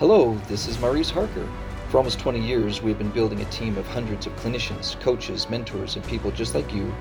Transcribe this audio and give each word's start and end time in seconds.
Hello, 0.00 0.36
this 0.48 0.66
is 0.66 0.80
Maurice 0.80 1.08
Harker. 1.08 1.48
For 1.88 1.98
almost 1.98 2.18
20 2.18 2.40
years, 2.40 2.82
we 2.82 2.90
have 2.90 2.98
been 2.98 3.12
building 3.12 3.40
a 3.40 3.44
team 3.44 3.78
of 3.78 3.86
hundreds 3.86 4.26
of 4.26 4.34
clinicians, 4.34 4.98
coaches, 4.98 5.48
mentors, 5.48 5.94
and 5.94 6.04
people 6.06 6.32
just 6.32 6.52
like 6.52 6.74
you 6.74 6.92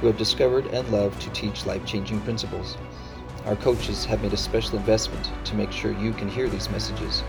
who 0.00 0.06
have 0.06 0.18
discovered 0.18 0.66
and 0.66 0.86
love 0.90 1.18
to 1.20 1.30
teach 1.30 1.64
life 1.64 1.86
changing 1.86 2.20
principles. 2.20 2.76
Our 3.46 3.56
coaches 3.56 4.04
have 4.04 4.20
made 4.20 4.34
a 4.34 4.36
special 4.36 4.76
investment 4.76 5.32
to 5.46 5.54
make 5.54 5.72
sure 5.72 5.92
you 5.92 6.12
can 6.12 6.28
hear 6.28 6.46
these 6.46 6.68
messages. 6.68 7.24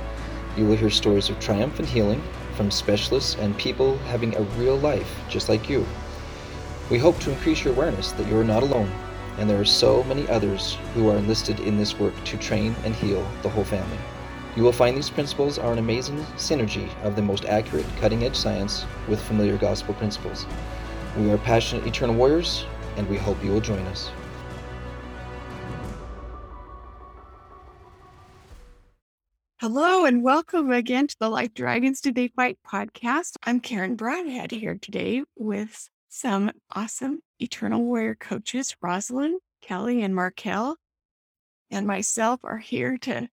You 0.58 0.66
will 0.66 0.76
hear 0.76 0.90
stories 0.90 1.30
of 1.30 1.40
triumph 1.40 1.80
and 1.80 1.88
healing 1.88 2.22
from 2.56 2.70
specialists 2.70 3.36
and 3.36 3.58
people 3.58 3.98
having 4.10 4.36
a 4.36 4.42
real 4.60 4.76
life 4.76 5.22
just 5.30 5.48
like 5.48 5.70
you. 5.70 5.86
We 6.90 6.98
hope 6.98 7.18
to 7.20 7.32
increase 7.32 7.64
your 7.64 7.74
awareness 7.74 8.12
that 8.12 8.28
you 8.28 8.38
are 8.38 8.44
not 8.44 8.62
alone, 8.62 8.92
and 9.38 9.50
there 9.50 9.62
are 9.62 9.66
so 9.66 10.04
many 10.04 10.28
others 10.28 10.78
who 10.94 11.10
are 11.10 11.16
enlisted 11.16 11.62
in 11.62 11.78
this 11.78 11.98
work 11.98 12.22
to 12.26 12.36
train 12.36 12.76
and 12.84 12.94
heal 12.94 13.26
the 13.42 13.50
whole 13.50 13.64
family. 13.64 14.00
You 14.58 14.64
will 14.64 14.72
find 14.72 14.98
these 14.98 15.12
principles 15.12 15.60
are 15.60 15.72
an 15.72 15.78
amazing 15.78 16.18
synergy 16.36 16.90
of 17.04 17.16
the 17.16 17.22
most 17.22 17.46
accurate, 17.46 17.86
cutting 18.00 18.24
edge 18.24 18.36
science 18.36 18.88
with 19.08 19.22
familiar 19.22 19.56
gospel 19.56 19.94
principles. 19.94 20.48
We 21.16 21.30
are 21.30 21.38
passionate 21.38 21.86
eternal 21.86 22.16
warriors, 22.16 22.66
and 22.96 23.08
we 23.08 23.18
hope 23.18 23.38
you 23.44 23.52
will 23.52 23.62
join 23.62 23.82
us. 23.82 24.10
Hello 29.62 30.06
and 30.06 30.24
welcome 30.24 30.72
again 30.72 31.06
to 31.06 31.16
the 31.20 31.30
Life 31.30 31.54
Dragons 31.54 32.02
Do 32.02 32.12
They 32.12 32.30
Fight 32.30 32.58
podcast. 32.68 33.36
I'm 33.44 33.60
Karen 33.60 33.96
Bradhead 33.96 34.50
here 34.50 34.80
today 34.82 35.22
with 35.36 35.88
some 36.10 36.50
awesome 36.72 37.20
Eternal 37.38 37.84
Warrior 37.84 38.16
coaches, 38.16 38.76
Rosalind, 38.82 39.40
Kelly, 39.62 40.02
and 40.02 40.16
Markel, 40.16 40.78
and 41.70 41.86
myself 41.86 42.40
are 42.44 42.58
here 42.58 42.98
to 42.98 43.30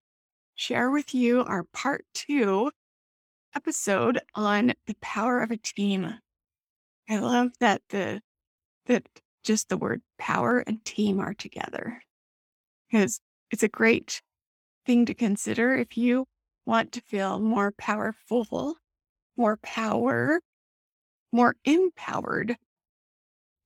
share 0.55 0.89
with 0.89 1.13
you 1.13 1.43
our 1.43 1.63
part 1.73 2.05
two 2.13 2.71
episode 3.55 4.19
on 4.33 4.73
the 4.87 4.95
power 5.01 5.41
of 5.41 5.51
a 5.51 5.57
team. 5.57 6.13
I 7.09 7.19
love 7.19 7.51
that 7.59 7.81
the 7.89 8.21
that 8.87 9.07
just 9.43 9.69
the 9.69 9.77
word 9.77 10.01
power 10.17 10.59
and 10.59 10.83
team 10.83 11.19
are 11.19 11.33
together 11.33 12.01
because 12.89 13.19
it's 13.51 13.63
a 13.63 13.67
great 13.67 14.21
thing 14.85 15.05
to 15.05 15.13
consider 15.13 15.75
if 15.75 15.97
you 15.97 16.25
want 16.65 16.91
to 16.93 17.01
feel 17.01 17.39
more 17.39 17.71
powerful, 17.77 18.75
more 19.37 19.57
power, 19.57 20.39
more 21.31 21.55
empowered 21.63 22.55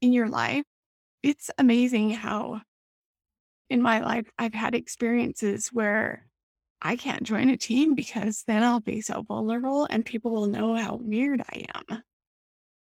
in 0.02 0.12
your 0.12 0.28
life. 0.28 0.66
It's 1.24 1.52
amazing 1.58 2.12
how 2.12 2.62
in 3.70 3.82
my 3.82 4.00
life 4.00 4.30
I've 4.38 4.54
had 4.54 4.76
experiences 4.76 5.70
where 5.72 6.29
I 6.82 6.96
can't 6.96 7.24
join 7.24 7.50
a 7.50 7.58
team 7.58 7.94
because 7.94 8.44
then 8.48 8.64
I'll 8.64 8.80
be 8.80 9.02
so 9.02 9.22
vulnerable 9.22 9.86
and 9.90 10.06
people 10.06 10.32
will 10.32 10.48
know 10.48 10.76
how 10.76 10.96
weird 10.96 11.42
I 11.42 11.66
am, 11.76 12.04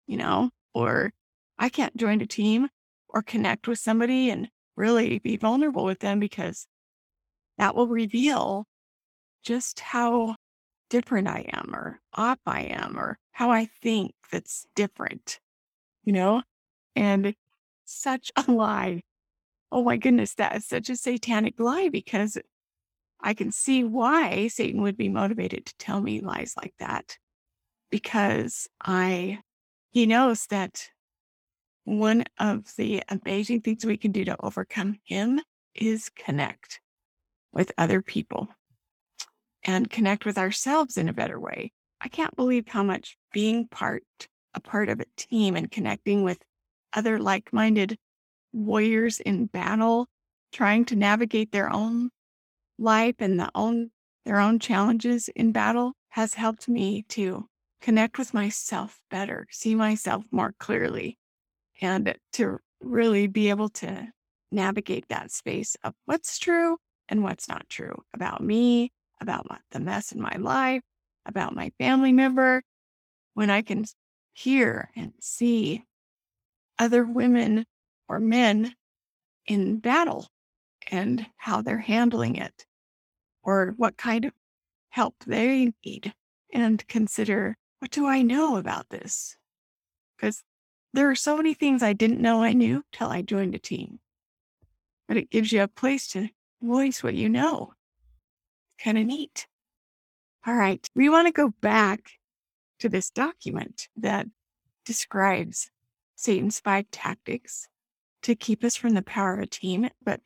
you 0.07 0.19
know, 0.19 0.51
or 0.75 1.13
I 1.59 1.71
can't 1.71 1.97
join 1.97 2.21
a 2.21 2.27
team 2.27 2.69
or 3.09 3.23
connect 3.23 3.67
with 3.67 3.79
somebody 3.79 4.29
and 4.29 4.49
really 4.77 5.19
be 5.19 5.39
vulnerable 5.39 5.85
with 5.85 6.01
them 6.01 6.21
because 6.21 6.67
that 7.57 7.75
will 7.75 7.89
reveal 7.89 8.67
just 9.43 9.81
how 9.81 10.37
different 10.91 11.29
I 11.29 11.47
am 11.53 11.75
or 11.75 12.01
off 12.13 12.39
I 12.45 12.63
am 12.63 12.99
or 12.99 13.19
how 13.33 13.51
I 13.51 13.67
think 13.83 14.13
that's 14.31 14.67
different, 14.75 15.41
you 16.05 16.13
know, 16.13 16.43
and 16.95 17.35
such 17.87 18.31
a 18.37 18.51
lie. 18.51 19.03
Oh 19.73 19.83
my 19.83 19.97
goodness, 19.97 20.35
that 20.35 20.57
is 20.57 20.67
such 20.67 20.91
a 20.91 20.97
satanic 20.97 21.59
lie 21.59 21.89
because 21.89 22.37
I 23.21 23.35
can 23.35 23.51
see 23.51 23.85
why 23.85 24.49
Satan 24.49 24.83
would 24.83 24.97
be 24.97 25.09
motivated 25.09 25.67
to 25.67 25.77
tell 25.79 26.01
me 26.01 26.21
lies 26.21 26.55
like 26.57 26.75
that 26.79 27.17
because 27.91 28.69
I 28.81 29.41
he 29.91 30.07
knows 30.07 30.47
that 30.49 30.89
one 31.85 32.25
of 32.39 32.75
the 32.77 33.03
amazing 33.09 33.63
things 33.63 33.87
we 33.87 33.97
can 33.97 34.13
do 34.13 34.25
to 34.25 34.37
overcome 34.41 34.99
him 35.05 35.41
is 35.75 36.11
connect 36.11 36.81
with 37.53 37.73
other 37.79 38.03
people 38.03 38.49
and 39.63 39.89
connect 39.89 40.25
with 40.25 40.37
ourselves 40.37 40.97
in 40.97 41.09
a 41.09 41.15
better 41.15 41.41
way. 41.41 41.73
I 42.01 42.09
can't 42.09 42.37
believe 42.37 42.69
how 42.69 42.83
much 42.83 43.17
being 43.33 43.69
part 43.69 44.05
a 44.55 44.61
part 44.61 44.89
of 44.89 45.01
a 45.01 45.07
team 45.17 45.55
and 45.55 45.71
connecting 45.71 46.23
with 46.23 46.39
other 46.93 47.19
like-minded 47.19 47.99
warriors 48.53 49.21
in 49.21 49.47
battle 49.47 50.09
trying 50.53 50.85
to 50.87 50.97
navigate 50.97 51.53
their 51.53 51.71
own 51.71 52.11
life 52.79 53.17
and 53.19 53.39
the 53.39 53.51
own 53.55 53.91
their 54.25 54.41
own 54.41 54.59
challenges 54.59 55.29
in 55.37 55.53
battle 55.53 55.93
has 56.09 56.35
helped 56.35 56.69
me 56.69 57.05
to 57.09 57.47
connect 57.81 58.19
with 58.19 58.35
myself 58.35 58.99
better, 59.11 59.47
see 59.53 59.75
myself 59.75 60.25
more 60.33 60.53
clearly, 60.59 61.17
and 61.81 62.17
to 62.33 62.59
really 62.81 63.29
be 63.29 63.51
able 63.51 63.69
to 63.69 64.09
navigate 64.51 65.07
that 65.09 65.31
space 65.31 65.77
of 65.85 65.95
what's 66.07 66.39
true 66.39 66.77
and 67.09 67.23
what's 67.23 67.49
not 67.49 67.69
true 67.69 67.95
about 68.13 68.43
me, 68.43 68.91
about 69.21 69.49
my, 69.49 69.59
the 69.71 69.79
mess 69.79 70.11
in 70.11 70.21
my 70.21 70.35
life, 70.39 70.83
about 71.25 71.55
my 71.55 71.71
family 71.79 72.13
member. 72.13 72.63
When 73.35 73.51
I 73.51 73.63
can 73.63 73.85
hear 74.33 74.91
and 74.97 75.13
see 75.21 75.85
other 76.79 77.05
women 77.05 77.65
or 78.09 78.19
men 78.19 78.75
in 79.47 79.79
battle 79.79 80.27
and 80.93 81.27
how 81.37 81.63
they're 81.63 81.79
handling 81.79 82.37
it 82.37 82.67
or 83.43 83.75
what 83.77 83.97
kind 83.97 84.25
of 84.25 84.33
help 84.91 85.15
they 85.27 85.73
need 85.85 86.15
and 86.53 86.87
consider 86.89 87.57
what 87.79 87.91
do 87.91 88.07
I 88.07 88.23
know 88.23 88.57
about 88.57 88.89
this? 88.89 89.37
Because 90.17 90.43
there 90.93 91.11
are 91.11 91.15
so 91.15 91.37
many 91.37 91.53
things 91.53 91.83
I 91.83 91.93
didn't 91.93 92.23
know 92.23 92.43
I 92.43 92.53
knew 92.53 92.83
till 92.91 93.09
I 93.09 93.23
joined 93.23 93.55
a 93.55 93.59
team. 93.59 94.01
But 95.07 95.19
it 95.19 95.31
gives 95.31 95.53
you 95.53 95.63
a 95.63 95.69
place 95.69 96.09
to 96.09 96.31
voice 96.63 97.03
what 97.03 97.15
you 97.15 97.29
know. 97.29 97.75
Kind 98.83 98.99
of 98.99 99.07
neat. 99.07 99.47
All 100.47 100.55
right. 100.55 100.89
We 100.95 101.09
want 101.09 101.29
to 101.29 101.33
go 101.33 101.53
back 101.61 102.13
to 102.81 102.89
this 102.89 103.11
document 103.11 103.89
that 103.97 104.27
describes 104.85 105.71
Satan's 106.15 106.61
five 106.61 106.91
tactics 106.91 107.69
to 108.23 108.35
keep 108.35 108.65
us 108.65 108.77
from 108.77 108.95
the 108.95 109.03
power 109.03 109.35
of 109.35 109.41
a 109.41 109.47
team. 109.47 109.89
But 110.03 110.21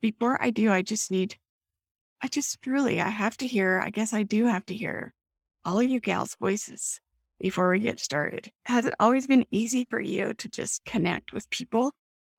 before 0.00 0.42
I 0.42 0.50
do, 0.50 0.70
I 0.70 0.82
just 0.82 1.10
need, 1.10 1.36
I 2.22 2.28
just 2.28 2.66
really, 2.66 3.00
I 3.00 3.08
have 3.08 3.36
to 3.38 3.46
hear, 3.46 3.80
I 3.84 3.90
guess 3.90 4.12
I 4.12 4.22
do 4.22 4.46
have 4.46 4.66
to 4.66 4.74
hear 4.74 5.12
all 5.64 5.80
of 5.80 5.88
you 5.88 6.00
gals' 6.00 6.36
voices 6.40 7.00
before 7.40 7.70
we 7.70 7.80
get 7.80 8.00
started. 8.00 8.50
Has 8.64 8.86
it 8.86 8.94
always 9.00 9.26
been 9.26 9.46
easy 9.50 9.86
for 9.90 10.00
you 10.00 10.32
to 10.34 10.48
just 10.48 10.84
connect 10.84 11.32
with 11.32 11.50
people? 11.50 11.92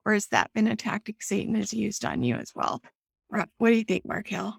Or 0.06 0.14
has 0.14 0.28
that 0.28 0.54
been 0.54 0.68
a 0.68 0.76
tactic 0.76 1.22
Satan 1.22 1.56
has 1.56 1.74
used 1.74 2.06
on 2.06 2.24
you 2.24 2.36
as 2.36 2.54
well? 2.56 2.82
What 3.30 3.50
do 3.60 3.74
you 3.74 3.84
think, 3.84 4.06
Markel? 4.06 4.58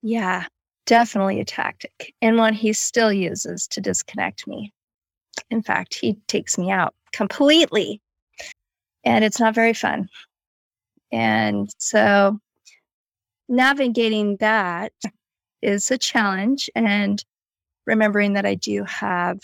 Yeah, 0.00 0.46
definitely 0.86 1.40
a 1.40 1.44
tactic 1.44 2.14
and 2.22 2.38
one 2.38 2.54
he 2.54 2.72
still 2.72 3.12
uses 3.12 3.68
to 3.68 3.80
disconnect 3.80 4.46
me. 4.46 4.72
In 5.50 5.62
fact, 5.62 5.94
he 5.94 6.14
takes 6.28 6.56
me 6.56 6.70
out 6.70 6.94
completely 7.12 8.00
and 9.04 9.24
it's 9.24 9.38
not 9.38 9.54
very 9.54 9.74
fun. 9.74 10.08
And 11.10 11.70
so 11.78 12.38
navigating 13.48 14.36
that 14.38 14.92
is 15.62 15.90
a 15.90 15.98
challenge 15.98 16.70
and 16.74 17.24
remembering 17.86 18.34
that 18.34 18.46
I 18.46 18.54
do 18.54 18.84
have 18.84 19.38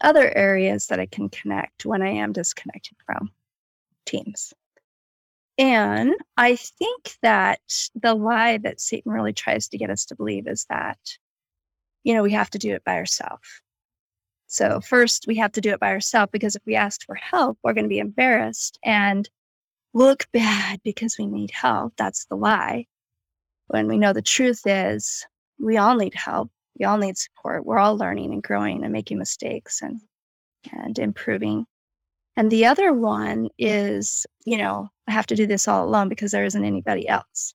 other 0.00 0.34
areas 0.36 0.86
that 0.88 1.00
I 1.00 1.06
can 1.06 1.28
connect 1.28 1.84
when 1.84 2.02
I 2.02 2.10
am 2.10 2.32
disconnected 2.32 2.96
from 3.04 3.30
teams. 4.04 4.54
And 5.58 6.14
I 6.36 6.56
think 6.56 7.16
that 7.22 7.60
the 7.94 8.14
lie 8.14 8.58
that 8.58 8.80
Satan 8.80 9.10
really 9.10 9.32
tries 9.32 9.68
to 9.68 9.78
get 9.78 9.90
us 9.90 10.04
to 10.06 10.16
believe 10.16 10.46
is 10.46 10.66
that, 10.68 10.98
you 12.04 12.14
know, 12.14 12.22
we 12.22 12.32
have 12.32 12.50
to 12.50 12.58
do 12.58 12.74
it 12.74 12.84
by 12.84 12.96
ourselves. 12.96 13.48
So, 14.48 14.80
first, 14.80 15.24
we 15.26 15.36
have 15.36 15.52
to 15.52 15.60
do 15.60 15.72
it 15.72 15.80
by 15.80 15.90
ourselves 15.90 16.30
because 16.30 16.56
if 16.56 16.62
we 16.66 16.76
ask 16.76 17.04
for 17.04 17.14
help, 17.14 17.58
we're 17.62 17.72
going 17.72 17.84
to 17.84 17.88
be 17.88 17.98
embarrassed 17.98 18.78
and 18.84 19.28
look 19.96 20.26
bad 20.32 20.80
because 20.84 21.16
we 21.18 21.26
need 21.26 21.50
help. 21.50 21.94
That's 21.96 22.26
the 22.26 22.36
lie. 22.36 22.86
When 23.68 23.88
we 23.88 23.98
know 23.98 24.12
the 24.12 24.22
truth 24.22 24.62
is, 24.66 25.26
we 25.58 25.76
all 25.76 25.96
need 25.96 26.14
help 26.14 26.50
we 26.78 26.84
all 26.84 26.98
need 26.98 27.16
support. 27.16 27.64
We're 27.64 27.78
all 27.78 27.96
learning 27.96 28.32
and 28.32 28.42
growing 28.42 28.84
and 28.84 28.92
making 28.92 29.18
mistakes 29.18 29.82
and 29.82 30.00
and 30.72 30.98
improving. 30.98 31.64
And 32.36 32.50
the 32.50 32.66
other 32.66 32.92
one 32.92 33.48
is, 33.56 34.26
you 34.44 34.58
know, 34.58 34.88
I 35.06 35.12
have 35.12 35.26
to 35.26 35.36
do 35.36 35.46
this 35.46 35.68
all 35.68 35.84
alone 35.86 36.08
because 36.08 36.32
there 36.32 36.44
isn't 36.44 36.64
anybody 36.64 37.08
else. 37.08 37.54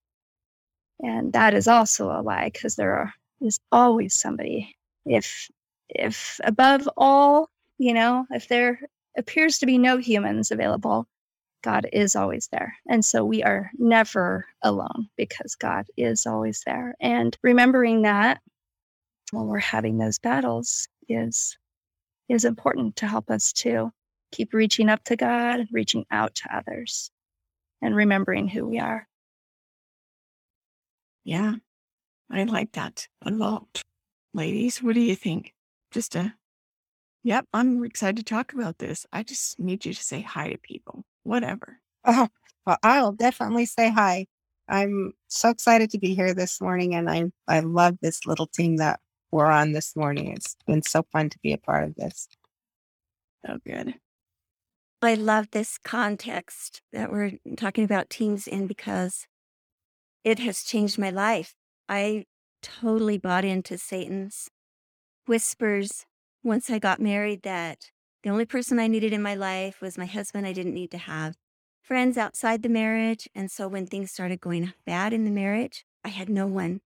And 1.02 1.34
that 1.34 1.54
is 1.54 1.68
also 1.68 2.10
a 2.10 2.22
lie 2.22 2.50
because 2.52 2.76
there 2.76 2.96
are, 2.96 3.14
is 3.42 3.60
always 3.72 4.14
somebody. 4.14 4.76
If 5.06 5.50
if 5.90 6.40
above 6.44 6.90
all, 6.98 7.50
you 7.78 7.94
know, 7.94 8.26
if 8.32 8.48
there 8.48 8.80
appears 9.18 9.60
to 9.60 9.66
be 9.66 9.78
no 9.78 9.98
humans 9.98 10.52
available, 10.52 11.08
God 11.62 11.88
is 11.92 12.16
always 12.16 12.48
there. 12.52 12.76
And 12.90 13.04
so 13.04 13.24
we 13.24 13.44
are 13.44 13.72
never 13.78 14.46
alone 14.64 15.10
because 15.18 15.56
God 15.56 15.86
is 15.98 16.26
always 16.26 16.64
there. 16.66 16.96
And 17.00 17.38
remembering 17.44 18.04
that 18.04 18.42
when 19.32 19.48
we're 19.48 19.60
having 19.60 19.98
those 19.98 20.20
battles 20.20 20.88
is 21.08 21.58
is 22.30 22.46
important 22.46 22.96
to 22.98 23.08
help 23.08 23.30
us 23.30 23.52
to 23.52 23.92
keep 24.32 24.54
reaching 24.54 24.90
up 24.90 25.04
to 25.04 25.16
God, 25.16 25.68
reaching 25.72 26.06
out 26.12 26.36
to 26.36 26.56
others, 26.56 27.12
and 27.82 27.96
remembering 27.96 28.48
who 28.48 28.66
we 28.66 28.80
are. 28.80 29.08
Yeah, 31.24 31.56
I 32.32 32.44
like 32.46 32.72
that 32.74 33.08
a 33.22 33.32
lot. 33.32 33.82
Ladies, 34.34 34.82
what 34.82 34.96
do 34.96 35.02
you 35.02 35.16
think? 35.16 35.54
Just 35.92 36.16
a, 36.16 36.34
yep, 37.24 37.46
I'm 37.54 37.84
excited 37.84 38.18
to 38.18 38.24
talk 38.24 38.54
about 38.54 38.78
this. 38.80 39.06
I 39.12 39.24
just 39.24 39.60
need 39.60 39.86
you 39.86 39.94
to 39.94 40.04
say 40.04 40.22
hi 40.22 40.50
to 40.50 40.58
people, 40.58 41.04
whatever. 41.24 41.80
Oh, 42.06 42.28
well, 42.66 42.78
I'll 42.84 43.12
definitely 43.12 43.66
say 43.66 43.90
hi. 43.90 44.28
I'm 44.68 45.14
so 45.28 45.50
excited 45.50 45.92
to 45.92 46.00
be 46.00 46.16
here 46.16 46.34
this 46.34 46.62
morning, 46.62 46.96
and 46.96 47.10
I 47.10 47.26
I 47.48 47.60
love 47.60 47.98
this 48.02 48.26
little 48.26 48.48
team 48.48 48.78
that 48.78 49.00
we're 49.32 49.52
on 49.52 49.72
this 49.74 49.96
morning. 49.96 50.34
It's 50.34 50.56
been 50.68 50.82
so 50.82 51.04
fun 51.12 51.30
to 51.30 51.40
be 51.40 51.54
a 51.54 51.58
part 51.58 51.84
of 51.84 51.96
this. 51.96 52.28
So 53.46 53.58
good. 53.66 53.96
I 55.02 55.16
love 55.16 55.48
this 55.52 55.80
context 55.84 56.82
that 56.94 57.12
we're 57.12 57.34
talking 57.58 57.84
about 57.84 58.10
teams 58.10 58.48
in 58.48 58.68
because 58.68 59.26
it 60.24 60.38
has 60.40 60.64
changed 60.64 61.00
my 61.00 61.10
life. 61.10 61.56
I 61.90 62.26
totally 62.62 63.18
bought 63.18 63.44
into 63.44 63.78
Satan's 63.80 64.50
whispers 65.26 66.06
once 66.44 66.70
I 66.70 66.78
got 66.78 67.00
married 67.00 67.42
that 67.44 67.90
the 68.24 68.30
only 68.30 68.46
person 68.46 68.80
I 68.80 68.88
needed 68.88 69.14
in 69.14 69.22
my 69.22 69.36
life 69.36 69.82
was 69.82 69.98
my 69.98 70.06
husband. 70.06 70.46
I 70.46 70.54
didn't 70.54 70.74
need 70.74 70.92
to 70.92 70.98
have 70.98 71.36
friends 71.82 72.18
outside 72.18 72.62
the 72.62 72.70
marriage. 72.70 73.28
And 73.34 73.50
so 73.50 73.68
when 73.68 73.88
things 73.88 74.12
started 74.12 74.40
going 74.40 74.74
bad 74.86 75.14
in 75.14 75.26
the 75.26 75.32
marriage, 75.32 75.86
I 76.04 76.10
had 76.10 76.30
no 76.30 76.48
one. 76.48 76.82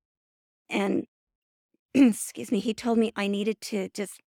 And 0.70 1.06
excuse 1.94 2.52
me, 2.52 2.60
he 2.60 2.74
told 2.74 2.98
me 2.98 3.12
I 3.16 3.26
needed 3.26 3.60
to 3.62 3.88
just 3.90 4.20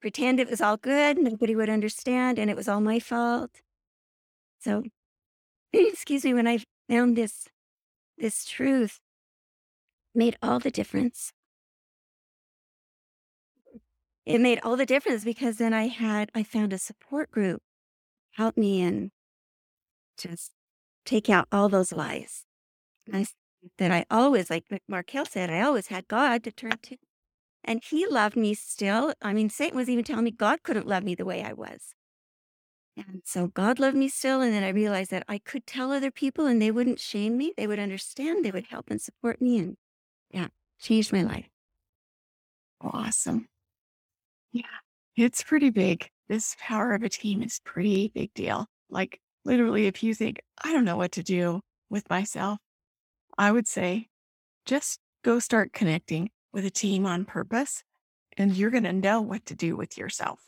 pretend 0.00 0.38
it 0.40 0.50
was 0.50 0.60
all 0.60 0.76
good, 0.76 1.16
nobody 1.16 1.54
would 1.54 1.70
understand, 1.70 2.38
and 2.38 2.50
it 2.50 2.56
was 2.56 2.68
all 2.68 2.80
my 2.80 2.98
fault. 2.98 3.60
So, 4.58 4.82
excuse 5.72 6.24
me, 6.24 6.34
when 6.34 6.48
I 6.48 6.58
found 6.88 7.16
this 7.16 7.48
this 8.18 8.44
truth 8.44 9.00
made 10.14 10.36
all 10.42 10.58
the 10.58 10.70
difference. 10.70 11.32
It 14.24 14.40
made 14.40 14.60
all 14.62 14.76
the 14.76 14.86
difference 14.86 15.24
because 15.24 15.56
then 15.56 15.74
I 15.74 15.88
had 15.88 16.30
I 16.34 16.42
found 16.42 16.72
a 16.72 16.78
support 16.78 17.30
group 17.30 17.60
help 18.32 18.56
me 18.56 18.80
and 18.82 19.10
just 20.16 20.52
take 21.04 21.28
out 21.28 21.48
all 21.50 21.68
those 21.68 21.92
lies. 21.92 22.44
And 23.06 23.16
I 23.16 23.26
that 23.78 23.90
I 23.90 24.04
always, 24.10 24.50
like 24.50 24.64
Markel 24.88 25.24
said, 25.24 25.50
I 25.50 25.60
always 25.60 25.88
had 25.88 26.08
God 26.08 26.42
to 26.44 26.52
turn 26.52 26.78
to. 26.82 26.96
And 27.64 27.80
he 27.88 28.06
loved 28.06 28.36
me 28.36 28.54
still. 28.54 29.14
I 29.22 29.32
mean, 29.32 29.48
Satan 29.48 29.76
was 29.76 29.88
even 29.88 30.04
telling 30.04 30.24
me 30.24 30.32
God 30.32 30.62
couldn't 30.62 30.86
love 30.86 31.04
me 31.04 31.14
the 31.14 31.24
way 31.24 31.42
I 31.44 31.52
was. 31.52 31.94
And 32.96 33.22
so 33.24 33.46
God 33.46 33.78
loved 33.78 33.96
me 33.96 34.08
still. 34.08 34.40
And 34.40 34.52
then 34.52 34.64
I 34.64 34.70
realized 34.70 35.10
that 35.12 35.24
I 35.28 35.38
could 35.38 35.66
tell 35.66 35.92
other 35.92 36.10
people 36.10 36.46
and 36.46 36.60
they 36.60 36.70
wouldn't 36.70 36.98
shame 36.98 37.36
me. 37.36 37.52
They 37.56 37.66
would 37.66 37.78
understand. 37.78 38.44
They 38.44 38.50
would 38.50 38.66
help 38.66 38.90
and 38.90 39.00
support 39.00 39.40
me. 39.40 39.58
And 39.58 39.76
yeah, 40.30 40.48
changed 40.80 41.12
my 41.12 41.22
life. 41.22 41.48
Awesome. 42.80 43.48
Yeah, 44.52 44.64
it's 45.16 45.42
pretty 45.42 45.70
big. 45.70 46.08
This 46.28 46.56
power 46.60 46.94
of 46.94 47.02
a 47.02 47.08
team 47.08 47.42
is 47.42 47.60
pretty 47.64 48.12
big 48.14 48.32
deal. 48.34 48.66
Like 48.90 49.20
literally, 49.44 49.86
if 49.86 50.02
you 50.02 50.14
think, 50.14 50.40
I 50.62 50.72
don't 50.72 50.84
know 50.84 50.96
what 50.96 51.12
to 51.12 51.22
do 51.22 51.60
with 51.90 52.08
myself, 52.10 52.58
I 53.36 53.50
would 53.50 53.66
say 53.66 54.08
just 54.66 55.00
go 55.24 55.38
start 55.38 55.72
connecting 55.72 56.30
with 56.52 56.64
a 56.64 56.70
team 56.70 57.06
on 57.06 57.24
purpose 57.24 57.82
and 58.36 58.56
you're 58.56 58.70
going 58.70 58.84
to 58.84 58.92
know 58.92 59.20
what 59.20 59.46
to 59.46 59.54
do 59.54 59.76
with 59.76 59.98
yourself. 59.98 60.40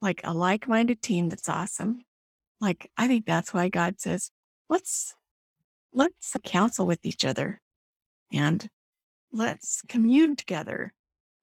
Like 0.00 0.20
a 0.24 0.32
like 0.32 0.68
minded 0.68 1.02
team 1.02 1.28
that's 1.28 1.48
awesome. 1.48 2.02
Like, 2.60 2.90
I 2.96 3.06
think 3.06 3.26
that's 3.26 3.52
why 3.52 3.68
God 3.68 4.00
says, 4.00 4.30
let's, 4.68 5.14
let's 5.92 6.36
counsel 6.44 6.86
with 6.86 7.04
each 7.04 7.24
other 7.24 7.60
and 8.32 8.68
let's 9.32 9.82
commune 9.88 10.36
together. 10.36 10.92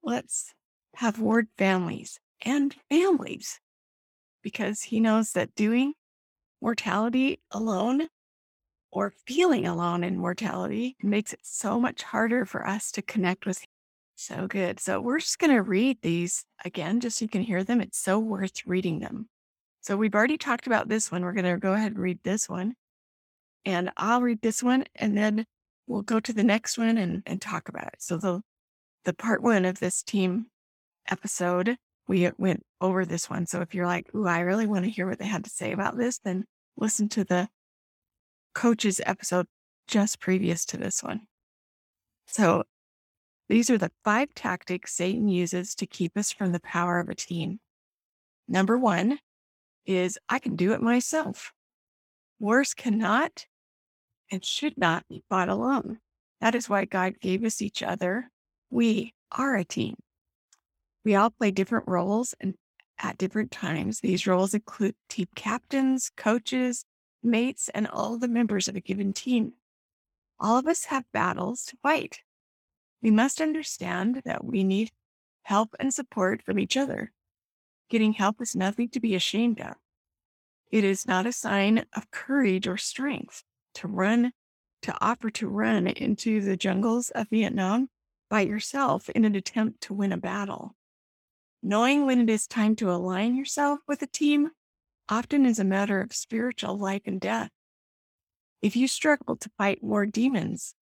Let's 0.02 0.54
have 0.98 1.20
word 1.20 1.46
families 1.56 2.18
and 2.44 2.74
families 2.90 3.60
because 4.42 4.82
he 4.82 4.98
knows 4.98 5.30
that 5.30 5.54
doing 5.54 5.92
mortality 6.60 7.40
alone 7.52 8.08
or 8.90 9.12
feeling 9.24 9.64
alone 9.64 10.02
in 10.02 10.18
mortality 10.18 10.96
makes 11.00 11.32
it 11.32 11.38
so 11.44 11.78
much 11.78 12.02
harder 12.02 12.44
for 12.44 12.66
us 12.66 12.90
to 12.90 13.00
connect 13.00 13.46
with 13.46 13.60
him. 13.60 13.68
So 14.16 14.48
good. 14.48 14.80
So 14.80 15.00
we're 15.00 15.20
just 15.20 15.38
going 15.38 15.54
to 15.54 15.62
read 15.62 15.98
these 16.02 16.44
again, 16.64 16.98
just 16.98 17.18
so 17.18 17.26
you 17.26 17.28
can 17.28 17.42
hear 17.42 17.62
them. 17.62 17.80
It's 17.80 17.98
so 17.98 18.18
worth 18.18 18.66
reading 18.66 18.98
them. 18.98 19.28
So 19.80 19.96
we've 19.96 20.16
already 20.16 20.36
talked 20.36 20.66
about 20.66 20.88
this 20.88 21.12
one. 21.12 21.22
We're 21.22 21.32
going 21.32 21.44
to 21.44 21.58
go 21.58 21.74
ahead 21.74 21.92
and 21.92 22.00
read 22.00 22.18
this 22.24 22.48
one. 22.48 22.74
And 23.64 23.92
I'll 23.96 24.20
read 24.20 24.42
this 24.42 24.64
one 24.64 24.82
and 24.96 25.16
then 25.16 25.46
we'll 25.86 26.02
go 26.02 26.18
to 26.18 26.32
the 26.32 26.42
next 26.42 26.76
one 26.76 26.98
and, 26.98 27.22
and 27.24 27.40
talk 27.40 27.68
about 27.68 27.86
it. 27.86 27.96
So 28.00 28.16
the 28.16 28.42
the 29.04 29.14
part 29.14 29.42
one 29.42 29.64
of 29.64 29.78
this 29.78 30.02
team 30.02 30.46
episode, 31.08 31.76
we 32.06 32.30
went 32.38 32.62
over 32.80 33.04
this 33.04 33.28
one. 33.28 33.46
So 33.46 33.60
if 33.60 33.74
you're 33.74 33.86
like, 33.86 34.06
ooh, 34.14 34.26
I 34.26 34.40
really 34.40 34.66
want 34.66 34.84
to 34.84 34.90
hear 34.90 35.08
what 35.08 35.18
they 35.18 35.26
had 35.26 35.44
to 35.44 35.50
say 35.50 35.72
about 35.72 35.98
this, 35.98 36.18
then 36.18 36.44
listen 36.76 37.08
to 37.10 37.24
the 37.24 37.48
coaches 38.54 39.00
episode 39.04 39.46
just 39.86 40.20
previous 40.20 40.64
to 40.66 40.76
this 40.76 41.02
one. 41.02 41.22
So 42.26 42.64
these 43.48 43.70
are 43.70 43.78
the 43.78 43.90
five 44.04 44.34
tactics 44.34 44.94
Satan 44.94 45.28
uses 45.28 45.74
to 45.76 45.86
keep 45.86 46.16
us 46.16 46.32
from 46.32 46.52
the 46.52 46.60
power 46.60 46.98
of 46.98 47.08
a 47.08 47.14
team. 47.14 47.60
Number 48.46 48.78
one 48.78 49.18
is 49.86 50.18
I 50.28 50.38
can 50.38 50.56
do 50.56 50.72
it 50.72 50.82
myself. 50.82 51.52
Wars 52.38 52.74
cannot 52.74 53.46
and 54.30 54.44
should 54.44 54.76
not 54.76 55.04
be 55.08 55.24
fought 55.28 55.48
alone. 55.48 55.98
That 56.40 56.54
is 56.54 56.68
why 56.68 56.84
God 56.84 57.14
gave 57.20 57.44
us 57.44 57.62
each 57.62 57.82
other. 57.82 58.30
We 58.70 59.14
are 59.32 59.56
a 59.56 59.64
team. 59.64 59.96
We 61.04 61.14
all 61.14 61.30
play 61.30 61.50
different 61.50 61.88
roles 61.88 62.34
and 62.40 62.54
at 62.98 63.18
different 63.18 63.50
times. 63.50 64.00
These 64.00 64.26
roles 64.26 64.54
include 64.54 64.94
team 65.08 65.28
captains, 65.34 66.10
coaches, 66.16 66.84
mates, 67.22 67.70
and 67.74 67.86
all 67.86 68.18
the 68.18 68.28
members 68.28 68.68
of 68.68 68.76
a 68.76 68.80
given 68.80 69.12
team. 69.12 69.52
All 70.40 70.58
of 70.58 70.66
us 70.66 70.86
have 70.86 71.04
battles 71.12 71.64
to 71.66 71.76
fight. 71.82 72.20
We 73.02 73.10
must 73.10 73.40
understand 73.40 74.22
that 74.24 74.44
we 74.44 74.64
need 74.64 74.90
help 75.42 75.74
and 75.78 75.94
support 75.94 76.42
from 76.42 76.58
each 76.58 76.76
other. 76.76 77.12
Getting 77.88 78.12
help 78.12 78.40
is 78.40 78.54
nothing 78.54 78.88
to 78.90 79.00
be 79.00 79.14
ashamed 79.14 79.60
of. 79.60 79.74
It 80.70 80.84
is 80.84 81.06
not 81.06 81.26
a 81.26 81.32
sign 81.32 81.86
of 81.94 82.10
courage 82.10 82.66
or 82.68 82.76
strength 82.76 83.44
to 83.74 83.88
run, 83.88 84.32
to 84.82 84.94
offer 85.00 85.30
to 85.30 85.48
run 85.48 85.86
into 85.86 86.40
the 86.40 86.56
jungles 86.56 87.10
of 87.10 87.30
Vietnam 87.30 87.88
by 88.28 88.42
yourself 88.42 89.08
in 89.10 89.24
an 89.24 89.34
attempt 89.34 89.80
to 89.82 89.94
win 89.94 90.12
a 90.12 90.18
battle. 90.18 90.76
Knowing 91.62 92.06
when 92.06 92.20
it 92.20 92.30
is 92.30 92.46
time 92.46 92.76
to 92.76 92.90
align 92.90 93.36
yourself 93.36 93.80
with 93.88 94.00
a 94.02 94.06
team 94.06 94.50
often 95.08 95.44
is 95.44 95.58
a 95.58 95.64
matter 95.64 96.00
of 96.00 96.14
spiritual 96.14 96.78
life 96.78 97.02
and 97.06 97.20
death. 97.20 97.50
If 98.62 98.76
you 98.76 98.88
struggle 98.88 99.36
to 99.36 99.50
fight 99.58 99.82
more 99.82 100.06
demons 100.06 100.74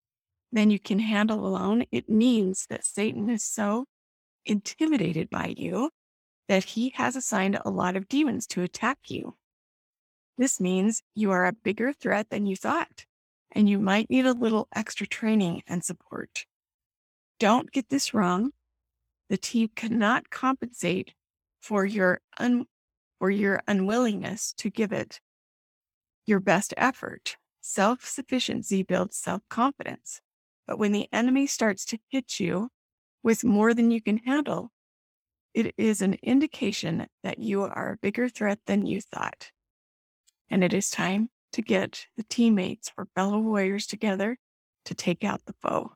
than 0.52 0.70
you 0.70 0.78
can 0.78 0.98
handle 0.98 1.46
alone, 1.46 1.84
it 1.90 2.08
means 2.08 2.66
that 2.68 2.84
Satan 2.84 3.30
is 3.30 3.42
so 3.42 3.86
intimidated 4.44 5.30
by 5.30 5.54
you 5.56 5.90
that 6.48 6.64
he 6.64 6.92
has 6.96 7.16
assigned 7.16 7.58
a 7.64 7.70
lot 7.70 7.96
of 7.96 8.08
demons 8.08 8.46
to 8.46 8.62
attack 8.62 8.98
you. 9.08 9.36
This 10.38 10.60
means 10.60 11.02
you 11.14 11.30
are 11.30 11.46
a 11.46 11.52
bigger 11.52 11.92
threat 11.92 12.30
than 12.30 12.46
you 12.46 12.56
thought, 12.56 13.06
and 13.50 13.68
you 13.68 13.78
might 13.78 14.10
need 14.10 14.26
a 14.26 14.32
little 14.32 14.68
extra 14.74 15.06
training 15.06 15.62
and 15.66 15.82
support. 15.82 16.44
Don't 17.38 17.72
get 17.72 17.88
this 17.88 18.14
wrong. 18.14 18.52
The 19.28 19.36
team 19.36 19.70
cannot 19.74 20.30
compensate 20.30 21.14
for 21.60 21.84
your 21.84 22.20
un- 22.38 22.66
or 23.20 23.30
your 23.30 23.60
unwillingness 23.66 24.52
to 24.54 24.70
give 24.70 24.92
it 24.92 25.20
your 26.26 26.40
best 26.40 26.74
effort. 26.76 27.36
Self 27.60 28.04
sufficiency 28.04 28.82
builds 28.82 29.16
self 29.16 29.42
confidence. 29.48 30.20
But 30.66 30.78
when 30.78 30.92
the 30.92 31.08
enemy 31.12 31.46
starts 31.46 31.84
to 31.86 31.98
hit 32.08 32.38
you 32.38 32.68
with 33.22 33.44
more 33.44 33.74
than 33.74 33.90
you 33.90 34.00
can 34.00 34.18
handle, 34.18 34.70
it 35.54 35.74
is 35.78 36.02
an 36.02 36.14
indication 36.22 37.06
that 37.22 37.38
you 37.38 37.62
are 37.62 37.92
a 37.92 37.96
bigger 37.96 38.28
threat 38.28 38.60
than 38.66 38.86
you 38.86 39.00
thought. 39.00 39.50
And 40.50 40.62
it 40.62 40.72
is 40.72 40.90
time 40.90 41.30
to 41.52 41.62
get 41.62 42.06
the 42.16 42.24
teammates 42.24 42.92
or 42.96 43.08
fellow 43.14 43.38
warriors 43.38 43.86
together 43.86 44.38
to 44.84 44.94
take 44.94 45.24
out 45.24 45.40
the 45.46 45.54
foe. 45.62 45.92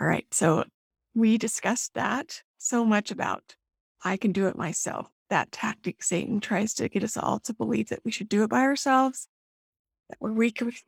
All 0.00 0.06
right. 0.06 0.26
So 0.32 0.64
we 1.14 1.38
discussed 1.38 1.94
that 1.94 2.42
so 2.58 2.84
much 2.84 3.10
about 3.10 3.56
I 4.04 4.16
can 4.16 4.32
do 4.32 4.46
it 4.46 4.56
myself. 4.56 5.10
that 5.30 5.52
tactic 5.52 6.02
Satan 6.02 6.40
tries 6.40 6.74
to 6.74 6.88
get 6.88 7.04
us 7.04 7.16
all 7.16 7.38
to 7.40 7.54
believe 7.54 7.88
that 7.88 8.00
we 8.04 8.10
should 8.10 8.28
do 8.28 8.42
it 8.42 8.50
by 8.50 8.60
ourselves, 8.60 9.28
that 10.10 10.18
we're 10.20 10.32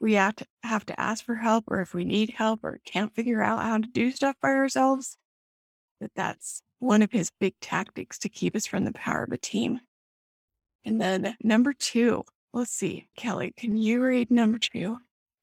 we 0.00 0.14
have 0.14 0.36
to, 0.36 0.46
have 0.64 0.84
to 0.86 1.00
ask 1.00 1.24
for 1.24 1.36
help, 1.36 1.64
or 1.68 1.80
if 1.80 1.94
we 1.94 2.04
need 2.04 2.30
help 2.30 2.60
or 2.62 2.80
can't 2.84 3.14
figure 3.14 3.42
out 3.42 3.62
how 3.62 3.78
to 3.78 3.88
do 3.88 4.10
stuff 4.10 4.36
by 4.42 4.50
ourselves, 4.50 5.16
that 6.00 6.10
that's 6.14 6.62
one 6.80 7.02
of 7.02 7.12
his 7.12 7.30
big 7.40 7.54
tactics 7.60 8.18
to 8.18 8.28
keep 8.28 8.56
us 8.56 8.66
from 8.66 8.84
the 8.84 8.92
power 8.92 9.22
of 9.22 9.32
a 9.32 9.38
team. 9.38 9.80
And 10.84 11.00
then 11.00 11.36
number 11.42 11.72
two, 11.72 12.24
let's 12.52 12.72
see, 12.72 13.08
Kelly, 13.16 13.54
can 13.56 13.76
you 13.76 14.02
read 14.02 14.30
number 14.30 14.58
two? 14.58 14.98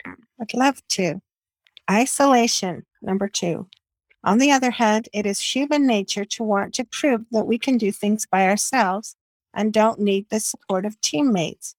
I'd 0.06 0.54
love 0.54 0.82
to. 0.90 1.22
Isolation, 1.90 2.86
number 3.02 3.30
two. 3.30 3.68
On 4.24 4.38
the 4.38 4.52
other 4.52 4.72
hand, 4.72 5.08
it 5.14 5.26
is 5.26 5.40
human 5.40 5.88
nature 5.88 6.26
to 6.26 6.44
want 6.44 6.74
to 6.76 6.84
prove 6.84 7.22
that 7.32 7.48
we 7.48 7.58
can 7.58 7.78
do 7.78 7.92
things 7.92 8.26
by 8.26 8.48
ourselves 8.48 9.16
and 9.54 9.74
don't 9.74 10.00
need 10.00 10.28
the 10.30 10.40
support 10.40 10.86
of 10.86 11.00
teammates. 11.02 11.76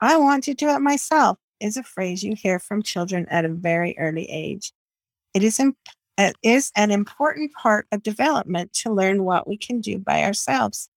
I 0.00 0.16
want 0.16 0.44
to 0.44 0.54
do 0.54 0.68
it 0.68 0.80
myself 0.80 1.38
is 1.60 1.76
a 1.76 1.82
phrase 1.82 2.22
you 2.22 2.34
hear 2.36 2.58
from 2.58 2.82
children 2.82 3.26
at 3.30 3.44
a 3.44 3.48
very 3.48 3.96
early 3.98 4.26
age. 4.30 4.72
It 5.34 5.42
is, 5.42 5.58
imp- 5.58 5.76
it 6.16 6.36
is 6.42 6.70
an 6.76 6.90
important 6.90 7.52
part 7.52 7.86
of 7.90 8.02
development 8.02 8.72
to 8.74 8.92
learn 8.92 9.24
what 9.24 9.48
we 9.48 9.56
can 9.56 9.80
do 9.80 9.98
by 9.98 10.22
ourselves. 10.22 10.88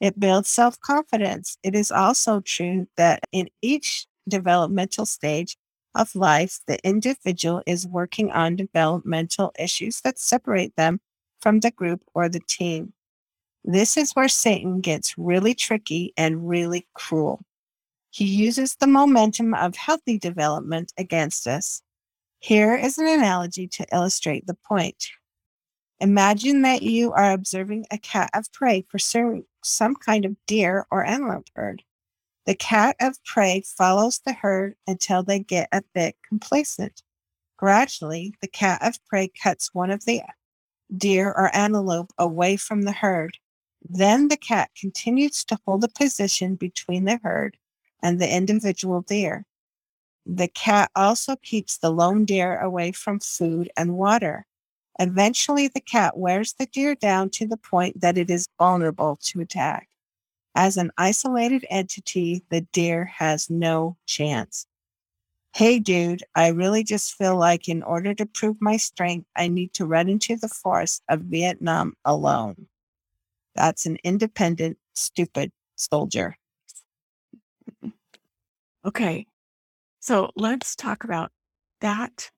It 0.00 0.18
builds 0.18 0.48
self 0.48 0.80
confidence. 0.80 1.58
It 1.62 1.74
is 1.74 1.90
also 1.90 2.40
true 2.40 2.88
that 2.96 3.20
in 3.32 3.48
each 3.62 4.06
developmental 4.28 5.06
stage, 5.06 5.56
of 5.98 6.14
life, 6.14 6.60
the 6.66 6.78
individual 6.86 7.62
is 7.66 7.86
working 7.86 8.30
on 8.30 8.56
developmental 8.56 9.52
issues 9.58 10.00
that 10.02 10.18
separate 10.18 10.74
them 10.76 11.00
from 11.40 11.60
the 11.60 11.70
group 11.70 12.02
or 12.14 12.28
the 12.28 12.40
team. 12.40 12.92
This 13.64 13.96
is 13.96 14.12
where 14.12 14.28
Satan 14.28 14.80
gets 14.80 15.18
really 15.18 15.54
tricky 15.54 16.14
and 16.16 16.48
really 16.48 16.86
cruel. 16.94 17.42
He 18.10 18.24
uses 18.24 18.76
the 18.76 18.86
momentum 18.86 19.52
of 19.52 19.76
healthy 19.76 20.18
development 20.18 20.92
against 20.96 21.46
us. 21.46 21.82
Here 22.38 22.74
is 22.74 22.96
an 22.96 23.06
analogy 23.06 23.66
to 23.68 23.86
illustrate 23.92 24.46
the 24.46 24.56
point. 24.66 25.08
Imagine 26.00 26.62
that 26.62 26.82
you 26.82 27.12
are 27.12 27.32
observing 27.32 27.86
a 27.90 27.98
cat 27.98 28.30
of 28.32 28.50
prey 28.52 28.82
pursuing 28.82 29.44
some 29.64 29.96
kind 29.96 30.24
of 30.24 30.36
deer 30.46 30.86
or 30.90 31.04
antelope 31.04 31.48
herd. 31.54 31.82
The 32.48 32.54
cat 32.54 32.96
of 32.98 33.22
prey 33.24 33.60
follows 33.60 34.22
the 34.24 34.32
herd 34.32 34.74
until 34.86 35.22
they 35.22 35.38
get 35.38 35.68
a 35.70 35.82
bit 35.92 36.16
complacent. 36.26 37.02
Gradually, 37.58 38.32
the 38.40 38.48
cat 38.48 38.80
of 38.80 39.04
prey 39.04 39.28
cuts 39.28 39.74
one 39.74 39.90
of 39.90 40.06
the 40.06 40.22
deer 40.96 41.28
or 41.28 41.54
antelope 41.54 42.10
away 42.16 42.56
from 42.56 42.84
the 42.84 42.92
herd. 42.92 43.36
Then 43.86 44.28
the 44.28 44.38
cat 44.38 44.70
continues 44.74 45.44
to 45.44 45.58
hold 45.66 45.84
a 45.84 45.88
position 45.88 46.54
between 46.54 47.04
the 47.04 47.20
herd 47.22 47.58
and 48.02 48.18
the 48.18 48.34
individual 48.34 49.02
deer. 49.02 49.44
The 50.24 50.48
cat 50.48 50.90
also 50.96 51.36
keeps 51.36 51.76
the 51.76 51.90
lone 51.90 52.24
deer 52.24 52.58
away 52.58 52.92
from 52.92 53.20
food 53.20 53.70
and 53.76 53.98
water. 53.98 54.46
Eventually, 54.98 55.68
the 55.68 55.82
cat 55.82 56.16
wears 56.16 56.54
the 56.54 56.64
deer 56.64 56.94
down 56.94 57.28
to 57.32 57.46
the 57.46 57.58
point 57.58 58.00
that 58.00 58.16
it 58.16 58.30
is 58.30 58.48
vulnerable 58.58 59.18
to 59.24 59.42
attack. 59.42 59.87
As 60.60 60.76
an 60.76 60.90
isolated 60.98 61.64
entity, 61.70 62.42
the 62.50 62.62
deer 62.72 63.04
has 63.04 63.48
no 63.48 63.96
chance. 64.06 64.66
Hey, 65.54 65.78
dude, 65.78 66.24
I 66.34 66.48
really 66.48 66.82
just 66.82 67.14
feel 67.14 67.36
like 67.36 67.68
in 67.68 67.84
order 67.84 68.12
to 68.14 68.26
prove 68.26 68.56
my 68.60 68.76
strength, 68.76 69.28
I 69.36 69.46
need 69.46 69.72
to 69.74 69.86
run 69.86 70.08
into 70.08 70.34
the 70.34 70.48
forest 70.48 71.04
of 71.08 71.20
Vietnam 71.20 71.94
alone. 72.04 72.66
That's 73.54 73.86
an 73.86 73.98
independent, 74.02 74.78
stupid 74.94 75.52
soldier. 75.76 76.36
Okay. 78.84 79.26
So 80.00 80.32
let's 80.34 80.74
talk 80.74 81.04
about 81.04 81.30
that 81.82 82.32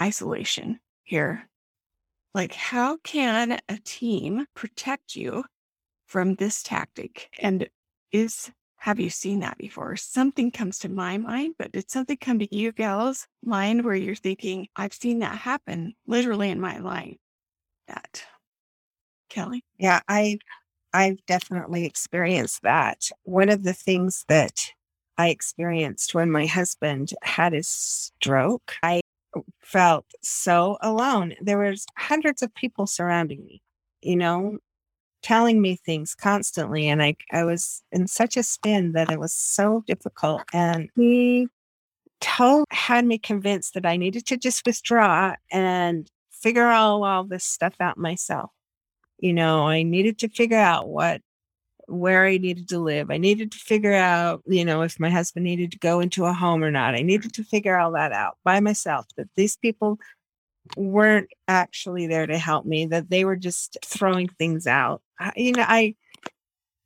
isolation 0.00 0.80
here. 1.02 1.46
Like, 2.32 2.54
how 2.54 2.96
can 3.04 3.60
a 3.68 3.78
team 3.84 4.46
protect 4.54 5.14
you 5.14 5.44
from 6.14 6.36
this 6.36 6.62
tactic? 6.62 7.28
And 7.40 7.68
is 8.12 8.52
have 8.76 9.00
you 9.00 9.10
seen 9.10 9.40
that 9.40 9.58
before? 9.58 9.96
Something 9.96 10.52
comes 10.52 10.78
to 10.78 10.88
my 10.88 11.18
mind, 11.18 11.56
but 11.58 11.72
did 11.72 11.90
something 11.90 12.16
come 12.18 12.38
to 12.38 12.56
you 12.56 12.70
gals' 12.70 13.26
mind 13.42 13.84
where 13.84 13.96
you're 13.96 14.14
thinking, 14.14 14.68
I've 14.76 14.92
seen 14.92 15.18
that 15.18 15.38
happen 15.38 15.94
literally 16.06 16.50
in 16.50 16.60
my 16.60 16.78
life? 16.78 17.16
That 17.88 18.22
Kelly? 19.28 19.64
Yeah, 19.76 20.02
I 20.06 20.38
I've 20.92 21.18
definitely 21.26 21.84
experienced 21.84 22.62
that. 22.62 23.08
One 23.24 23.48
of 23.48 23.64
the 23.64 23.72
things 23.72 24.24
that 24.28 24.70
I 25.18 25.30
experienced 25.30 26.14
when 26.14 26.30
my 26.30 26.46
husband 26.46 27.12
had 27.22 27.54
his 27.54 27.66
stroke, 27.66 28.76
I 28.84 29.00
felt 29.60 30.06
so 30.22 30.78
alone. 30.80 31.34
There 31.42 31.58
was 31.58 31.86
hundreds 31.98 32.40
of 32.40 32.54
people 32.54 32.86
surrounding 32.86 33.44
me, 33.44 33.62
you 34.00 34.14
know, 34.14 34.58
telling 35.24 35.60
me 35.60 35.74
things 35.74 36.14
constantly. 36.14 36.86
And 36.86 37.02
I, 37.02 37.16
I 37.32 37.44
was 37.44 37.82
in 37.90 38.06
such 38.06 38.36
a 38.36 38.42
spin 38.42 38.92
that 38.92 39.10
it 39.10 39.18
was 39.18 39.32
so 39.32 39.82
difficult. 39.86 40.42
And 40.52 40.90
he 40.94 41.48
told, 42.20 42.66
had 42.70 43.06
me 43.06 43.18
convinced 43.18 43.74
that 43.74 43.86
I 43.86 43.96
needed 43.96 44.26
to 44.26 44.36
just 44.36 44.64
withdraw 44.66 45.34
and 45.50 46.08
figure 46.30 46.68
all, 46.68 47.04
all 47.04 47.24
this 47.24 47.44
stuff 47.44 47.74
out 47.80 47.96
myself. 47.96 48.50
You 49.18 49.32
know, 49.32 49.66
I 49.66 49.82
needed 49.82 50.18
to 50.18 50.28
figure 50.28 50.58
out 50.58 50.88
what, 50.88 51.22
where 51.86 52.26
I 52.26 52.36
needed 52.36 52.68
to 52.68 52.78
live. 52.78 53.10
I 53.10 53.16
needed 53.16 53.50
to 53.52 53.58
figure 53.58 53.94
out, 53.94 54.42
you 54.46 54.64
know, 54.64 54.82
if 54.82 55.00
my 55.00 55.08
husband 55.08 55.44
needed 55.44 55.72
to 55.72 55.78
go 55.78 56.00
into 56.00 56.26
a 56.26 56.34
home 56.34 56.62
or 56.62 56.70
not. 56.70 56.94
I 56.94 57.00
needed 57.00 57.32
to 57.34 57.44
figure 57.44 57.78
all 57.78 57.92
that 57.92 58.12
out 58.12 58.36
by 58.44 58.60
myself. 58.60 59.06
That 59.16 59.28
these 59.36 59.56
people 59.56 59.98
weren't 60.76 61.30
actually 61.48 62.06
there 62.06 62.26
to 62.26 62.38
help 62.38 62.64
me, 62.64 62.86
that 62.86 63.10
they 63.10 63.24
were 63.24 63.36
just 63.36 63.78
throwing 63.84 64.28
things 64.28 64.66
out. 64.66 65.02
You 65.36 65.52
know, 65.52 65.64
I, 65.66 65.94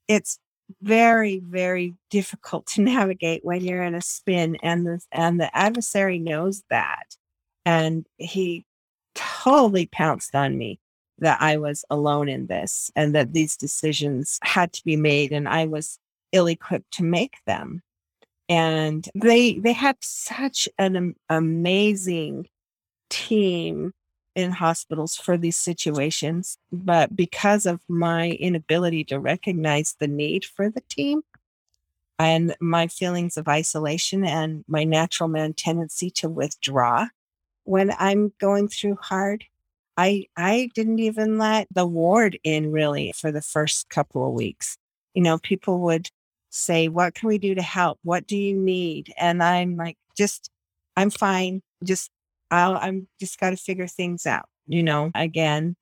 it's 0.08 0.38
very, 0.82 1.40
very 1.40 1.94
difficult 2.10 2.66
to 2.66 2.80
navigate 2.82 3.44
when 3.44 3.62
you're 3.62 3.82
in 3.82 3.94
a 3.94 4.02
spin 4.02 4.56
and 4.62 4.86
the, 4.86 5.00
and 5.12 5.40
the 5.40 5.56
adversary 5.56 6.18
knows 6.18 6.62
that. 6.70 7.16
And 7.64 8.06
he 8.16 8.64
totally 9.14 9.86
pounced 9.86 10.34
on 10.34 10.56
me 10.56 10.80
that 11.18 11.38
I 11.40 11.56
was 11.56 11.84
alone 11.90 12.28
in 12.28 12.46
this 12.46 12.90
and 12.94 13.14
that 13.14 13.32
these 13.32 13.56
decisions 13.56 14.38
had 14.42 14.72
to 14.74 14.84
be 14.84 14.96
made 14.96 15.32
and 15.32 15.48
I 15.48 15.66
was 15.66 15.98
ill 16.32 16.46
equipped 16.46 16.92
to 16.94 17.02
make 17.02 17.36
them. 17.46 17.82
And 18.48 19.06
they 19.14 19.58
they 19.58 19.72
had 19.72 19.96
such 20.00 20.68
an 20.78 21.14
amazing 21.28 22.46
team 23.08 23.92
in 24.34 24.52
hospitals 24.52 25.16
for 25.16 25.36
these 25.36 25.56
situations. 25.56 26.58
But 26.70 27.16
because 27.16 27.66
of 27.66 27.80
my 27.88 28.30
inability 28.30 29.04
to 29.04 29.18
recognize 29.18 29.96
the 29.98 30.08
need 30.08 30.44
for 30.44 30.70
the 30.70 30.82
team 30.88 31.22
and 32.18 32.54
my 32.60 32.86
feelings 32.86 33.36
of 33.36 33.48
isolation 33.48 34.24
and 34.24 34.64
my 34.68 34.84
natural 34.84 35.28
man 35.28 35.54
tendency 35.54 36.10
to 36.10 36.28
withdraw 36.28 37.08
when 37.68 37.92
I'm 37.98 38.32
going 38.40 38.68
through 38.68 38.96
hard, 39.02 39.44
I 39.98 40.26
I 40.38 40.70
didn't 40.74 41.00
even 41.00 41.36
let 41.36 41.68
the 41.70 41.86
ward 41.86 42.38
in 42.42 42.72
really 42.72 43.12
for 43.14 43.30
the 43.30 43.42
first 43.42 43.90
couple 43.90 44.26
of 44.26 44.32
weeks. 44.32 44.78
You 45.12 45.22
know, 45.22 45.36
people 45.38 45.80
would 45.80 46.08
say, 46.48 46.88
What 46.88 47.14
can 47.14 47.28
we 47.28 47.36
do 47.36 47.54
to 47.54 47.62
help? 47.62 47.98
What 48.04 48.26
do 48.26 48.38
you 48.38 48.56
need? 48.56 49.12
And 49.18 49.42
I'm 49.42 49.76
like, 49.76 49.98
just 50.16 50.50
I'm 50.96 51.10
fine. 51.10 51.60
Just 51.84 52.10
I'll, 52.50 52.76
I'm 52.76 53.08
just 53.20 53.38
got 53.38 53.50
to 53.50 53.56
figure 53.56 53.86
things 53.86 54.26
out. 54.26 54.48
You 54.66 54.82
know, 54.82 55.10
again, 55.14 55.76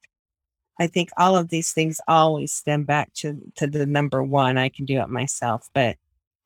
I 0.78 0.86
think 0.86 1.10
all 1.16 1.36
of 1.36 1.48
these 1.48 1.72
things 1.72 2.00
always 2.06 2.52
stem 2.52 2.84
back 2.84 3.12
to 3.14 3.40
to 3.56 3.66
the 3.66 3.86
number 3.86 4.22
one. 4.22 4.58
I 4.58 4.68
can 4.68 4.84
do 4.84 5.00
it 5.00 5.08
myself, 5.08 5.68
but 5.74 5.96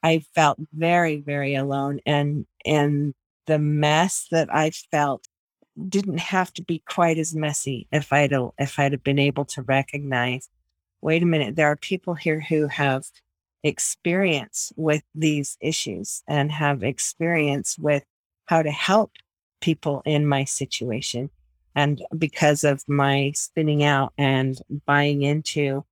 I 0.03 0.25
felt 0.35 0.59
very, 0.73 1.17
very 1.21 1.55
alone, 1.55 2.01
and 2.07 2.47
and 2.65 3.15
the 3.47 3.59
mess 3.59 4.27
that 4.31 4.53
I 4.55 4.71
felt 4.71 5.27
didn't 5.89 6.19
have 6.19 6.53
to 6.55 6.63
be 6.63 6.83
quite 6.87 7.19
as 7.19 7.35
messy 7.35 7.89
if 7.93 8.13
I'd 8.13 8.33
if 8.59 8.79
I'd 8.79 8.93
have 8.93 9.05
been 9.05 9.19
able 9.19 9.45
to 9.47 9.63
recognize. 9.63 10.49
Wait 11.03 11.23
a 11.23 11.27
minute, 11.27 11.57
there 11.57 11.69
are 11.69 11.77
people 11.77 12.15
here 12.15 12.41
who 12.41 12.69
have 12.69 13.05
experience 13.63 14.73
with 14.77 15.03
these 15.15 15.57
issues 15.61 16.23
and 16.29 16.53
have 16.53 16.83
experience 16.83 17.77
with 17.79 18.05
how 18.47 18.63
to 18.63 18.71
help 18.71 19.13
people 19.61 20.03
in 20.05 20.27
my 20.27 20.45
situation. 20.45 21.31
And 21.75 22.03
because 22.17 22.65
of 22.65 22.83
my 22.89 23.33
spinning 23.35 23.85
out 23.85 24.13
and 24.19 24.61
buying 24.87 25.23
into, 25.23 25.85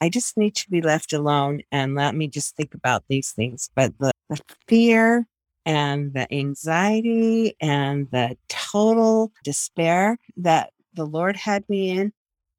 I 0.00 0.08
just 0.08 0.36
need 0.36 0.54
to 0.56 0.70
be 0.70 0.82
left 0.82 1.12
alone 1.12 1.62
and 1.70 1.94
let 1.94 2.14
me 2.14 2.28
just 2.28 2.56
think 2.56 2.74
about 2.74 3.04
these 3.08 3.30
things. 3.32 3.70
But 3.74 3.96
the, 3.98 4.12
the 4.28 4.40
fear 4.66 5.26
and 5.64 6.12
the 6.12 6.32
anxiety 6.32 7.56
and 7.60 8.10
the 8.10 8.36
total 8.48 9.32
despair 9.44 10.18
that 10.36 10.72
the 10.94 11.06
Lord 11.06 11.36
had 11.36 11.68
me 11.68 11.90
in, 11.90 12.12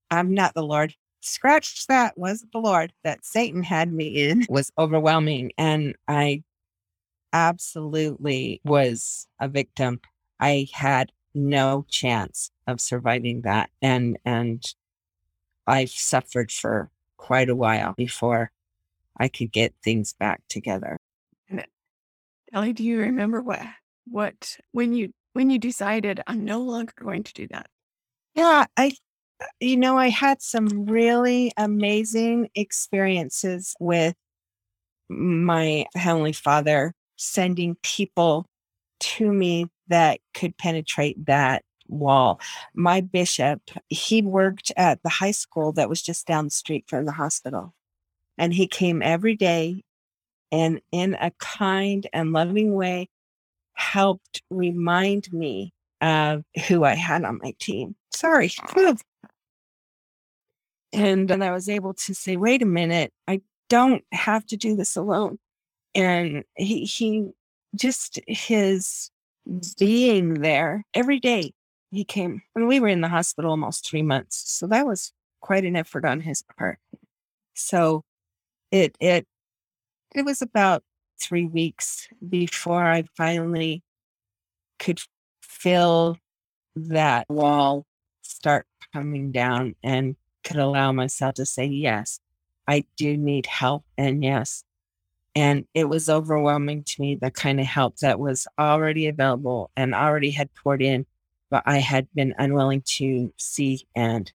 I'm 0.09 0.33
not 0.33 0.53
the 0.53 0.63
Lord, 0.63 0.95
scratch 1.21 1.85
that 1.87 2.17
was 2.17 2.45
the 2.53 2.59
Lord 2.59 2.93
that 3.03 3.25
Satan 3.25 3.63
had 3.63 3.91
me 3.91 4.07
in 4.07 4.45
was 4.49 4.71
overwhelming. 4.77 5.51
And 5.57 5.95
I 6.07 6.43
absolutely 7.33 8.61
was 8.63 9.27
a 9.39 9.47
victim. 9.47 9.99
I 10.39 10.67
had 10.73 11.11
no 11.33 11.85
chance 11.89 12.51
of 12.67 12.79
surviving 12.79 13.41
that. 13.41 13.69
And, 13.81 14.17
and 14.25 14.63
I 15.65 15.85
suffered 15.85 16.51
for 16.51 16.89
quite 17.17 17.49
a 17.49 17.55
while 17.55 17.93
before 17.93 18.51
I 19.17 19.27
could 19.27 19.51
get 19.51 19.73
things 19.83 20.13
back 20.13 20.41
together. 20.49 20.97
And 21.49 21.65
Ellie, 22.51 22.73
do 22.73 22.83
you 22.83 22.99
remember 22.99 23.41
what 23.41 23.61
what 24.05 24.57
when 24.73 24.93
you 24.93 25.13
when 25.31 25.49
you 25.49 25.57
decided 25.59 26.21
I'm 26.27 26.43
no 26.43 26.59
longer 26.59 26.93
going 26.99 27.23
to 27.23 27.33
do 27.33 27.47
that? 27.51 27.67
Yeah, 28.35 28.65
I 28.75 28.93
you 29.59 29.77
know, 29.77 29.97
I 29.97 30.09
had 30.09 30.41
some 30.41 30.85
really 30.85 31.51
amazing 31.57 32.49
experiences 32.55 33.75
with 33.79 34.15
my 35.09 35.85
Heavenly 35.95 36.33
Father 36.33 36.93
sending 37.15 37.75
people 37.83 38.45
to 38.99 39.31
me 39.31 39.67
that 39.87 40.19
could 40.33 40.57
penetrate 40.57 41.25
that 41.25 41.63
wall. 41.87 42.39
My 42.73 43.01
bishop, 43.01 43.61
he 43.89 44.21
worked 44.21 44.71
at 44.77 45.01
the 45.03 45.09
high 45.09 45.31
school 45.31 45.71
that 45.73 45.89
was 45.89 46.01
just 46.01 46.25
down 46.27 46.45
the 46.45 46.51
street 46.51 46.85
from 46.87 47.05
the 47.05 47.11
hospital. 47.11 47.73
And 48.37 48.53
he 48.53 48.67
came 48.67 49.01
every 49.01 49.35
day 49.35 49.83
and 50.51 50.81
in 50.91 51.15
a 51.15 51.31
kind 51.39 52.07
and 52.13 52.31
loving 52.31 52.73
way 52.73 53.09
helped 53.73 54.41
remind 54.49 55.31
me 55.31 55.73
of 56.01 56.43
who 56.67 56.83
I 56.83 56.95
had 56.95 57.23
on 57.23 57.39
my 57.41 57.53
team. 57.59 57.95
Sorry. 58.11 58.51
And 60.95 61.27
then 61.27 61.41
I 61.41 61.51
was 61.51 61.69
able 61.69 61.95
to 61.95 62.13
say, 62.13 62.37
wait 62.37 62.61
a 62.61 62.67
minute, 62.67 63.11
I 63.27 63.41
don't 63.67 64.03
have 64.11 64.45
to 64.45 64.55
do 64.55 64.75
this 64.75 64.95
alone. 64.95 65.39
And 65.95 66.43
he, 66.55 66.85
he 66.85 67.31
just 67.75 68.19
his 68.27 69.09
being 69.77 70.35
there 70.35 70.85
every 70.93 71.19
day. 71.19 71.53
He 71.91 72.03
came 72.03 72.41
and 72.55 72.67
we 72.67 72.79
were 72.79 72.87
in 72.87 73.01
the 73.01 73.07
hospital 73.09 73.51
almost 73.51 73.87
three 73.87 74.01
months 74.01 74.43
so 74.51 74.65
that 74.67 74.87
was 74.87 75.13
quite 75.41 75.63
an 75.65 75.75
effort 75.75 76.05
on 76.05 76.21
his 76.21 76.43
part. 76.57 76.79
So 77.53 78.03
it 78.71 78.95
it 78.99 79.27
it 80.15 80.25
was 80.25 80.41
about 80.41 80.83
three 81.21 81.45
weeks 81.45 82.07
before 82.27 82.83
i 82.83 83.03
finally 83.15 83.83
could 84.79 84.99
feel 85.41 86.17
that 86.75 87.25
wall 87.29 87.85
start 88.21 88.65
coming 88.93 89.31
down 89.31 89.75
and 89.83 90.15
could 90.43 90.57
allow 90.57 90.91
myself 90.91 91.35
to 91.35 91.45
say 91.45 91.65
yes 91.65 92.19
i 92.67 92.83
do 92.97 93.17
need 93.17 93.45
help 93.45 93.83
and 93.97 94.23
yes 94.23 94.63
and 95.35 95.65
it 95.73 95.85
was 95.85 96.09
overwhelming 96.09 96.83
to 96.83 97.01
me 97.01 97.15
the 97.15 97.31
kind 97.31 97.59
of 97.59 97.65
help 97.65 97.97
that 97.97 98.19
was 98.19 98.47
already 98.59 99.07
available 99.07 99.71
and 99.75 99.95
already 99.95 100.31
had 100.31 100.53
poured 100.53 100.81
in, 100.81 101.05
but 101.49 101.63
I 101.65 101.77
had 101.77 102.07
been 102.13 102.35
unwilling 102.37 102.83
to 102.97 103.33
see 103.37 103.87
and 103.95 104.31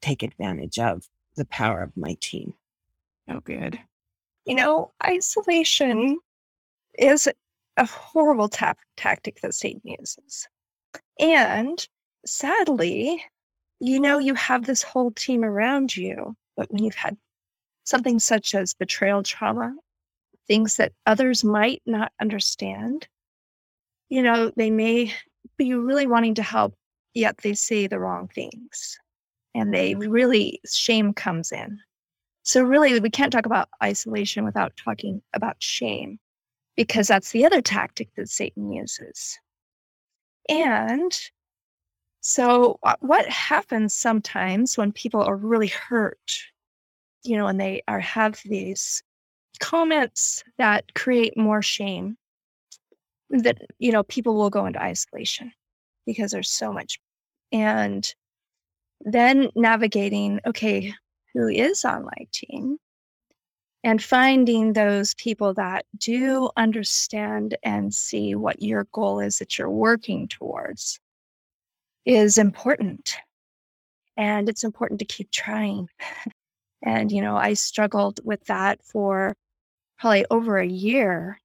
take 0.00 0.22
advantage 0.22 0.78
of 0.78 1.06
the 1.36 1.44
power 1.44 1.82
of 1.82 1.96
my 1.96 2.16
team. 2.20 2.54
Oh, 3.28 3.40
good. 3.40 3.78
You 4.46 4.54
know, 4.54 4.92
isolation 5.04 6.18
is 6.98 7.28
a 7.76 7.86
horrible 7.86 8.48
ta- 8.48 8.74
tactic 8.96 9.40
that 9.42 9.54
Satan 9.54 9.82
uses. 9.84 10.48
And 11.20 11.86
sadly, 12.24 13.22
you 13.80 14.00
know, 14.00 14.18
you 14.18 14.34
have 14.34 14.64
this 14.64 14.82
whole 14.82 15.10
team 15.10 15.44
around 15.44 15.96
you, 15.96 16.34
but 16.56 16.70
when 16.72 16.82
you've 16.82 16.94
had 16.94 17.16
something 17.84 18.18
such 18.18 18.54
as 18.54 18.74
betrayal 18.74 19.22
trauma 19.22 19.74
things 20.48 20.76
that 20.76 20.92
others 21.06 21.44
might 21.44 21.82
not 21.86 22.12
understand. 22.20 23.06
You 24.08 24.22
know, 24.22 24.50
they 24.56 24.70
may 24.70 25.12
be 25.56 25.74
really 25.74 26.06
wanting 26.06 26.34
to 26.36 26.42
help, 26.42 26.74
yet 27.14 27.38
they 27.38 27.54
say 27.54 27.86
the 27.86 27.98
wrong 27.98 28.28
things. 28.34 28.98
And 29.54 29.72
they 29.72 29.94
really, 29.94 30.60
shame 30.70 31.12
comes 31.12 31.52
in. 31.52 31.78
So, 32.42 32.62
really, 32.62 32.98
we 33.00 33.10
can't 33.10 33.32
talk 33.32 33.46
about 33.46 33.68
isolation 33.82 34.44
without 34.44 34.72
talking 34.76 35.20
about 35.34 35.56
shame, 35.58 36.18
because 36.76 37.08
that's 37.08 37.30
the 37.32 37.44
other 37.44 37.60
tactic 37.60 38.08
that 38.16 38.28
Satan 38.30 38.72
uses. 38.72 39.38
And 40.48 41.12
so, 42.20 42.78
uh, 42.82 42.94
what 43.00 43.28
happens 43.28 43.92
sometimes 43.92 44.78
when 44.78 44.92
people 44.92 45.22
are 45.22 45.36
really 45.36 45.66
hurt, 45.66 46.38
you 47.22 47.36
know, 47.36 47.48
and 47.48 47.60
they 47.60 47.82
are 47.88 48.00
have 48.00 48.40
these 48.44 49.02
comments 49.60 50.44
that 50.58 50.94
create 50.94 51.36
more 51.36 51.62
shame 51.62 52.16
that 53.30 53.58
you 53.78 53.92
know 53.92 54.02
people 54.04 54.34
will 54.36 54.50
go 54.50 54.66
into 54.66 54.82
isolation 54.82 55.52
because 56.06 56.30
there's 56.30 56.50
so 56.50 56.72
much 56.72 56.98
and 57.52 58.14
then 59.02 59.48
navigating 59.54 60.40
okay 60.46 60.94
who 61.34 61.48
is 61.48 61.84
on 61.84 62.04
my 62.04 62.26
team 62.32 62.78
and 63.84 64.02
finding 64.02 64.72
those 64.72 65.14
people 65.14 65.54
that 65.54 65.86
do 65.96 66.50
understand 66.56 67.56
and 67.62 67.94
see 67.94 68.34
what 68.34 68.60
your 68.60 68.88
goal 68.92 69.20
is 69.20 69.38
that 69.38 69.56
you're 69.56 69.70
working 69.70 70.26
towards 70.26 70.98
is 72.04 72.38
important. 72.38 73.16
And 74.16 74.48
it's 74.48 74.64
important 74.64 74.98
to 75.00 75.06
keep 75.06 75.30
trying. 75.30 75.88
And 76.80 77.10
you 77.10 77.22
know 77.22 77.36
i 77.36 77.54
struggled 77.54 78.20
with 78.22 78.44
that 78.44 78.84
for 78.84 79.34
probably 79.98 80.26
over 80.30 80.58
a 80.58 80.66
year. 80.66 81.40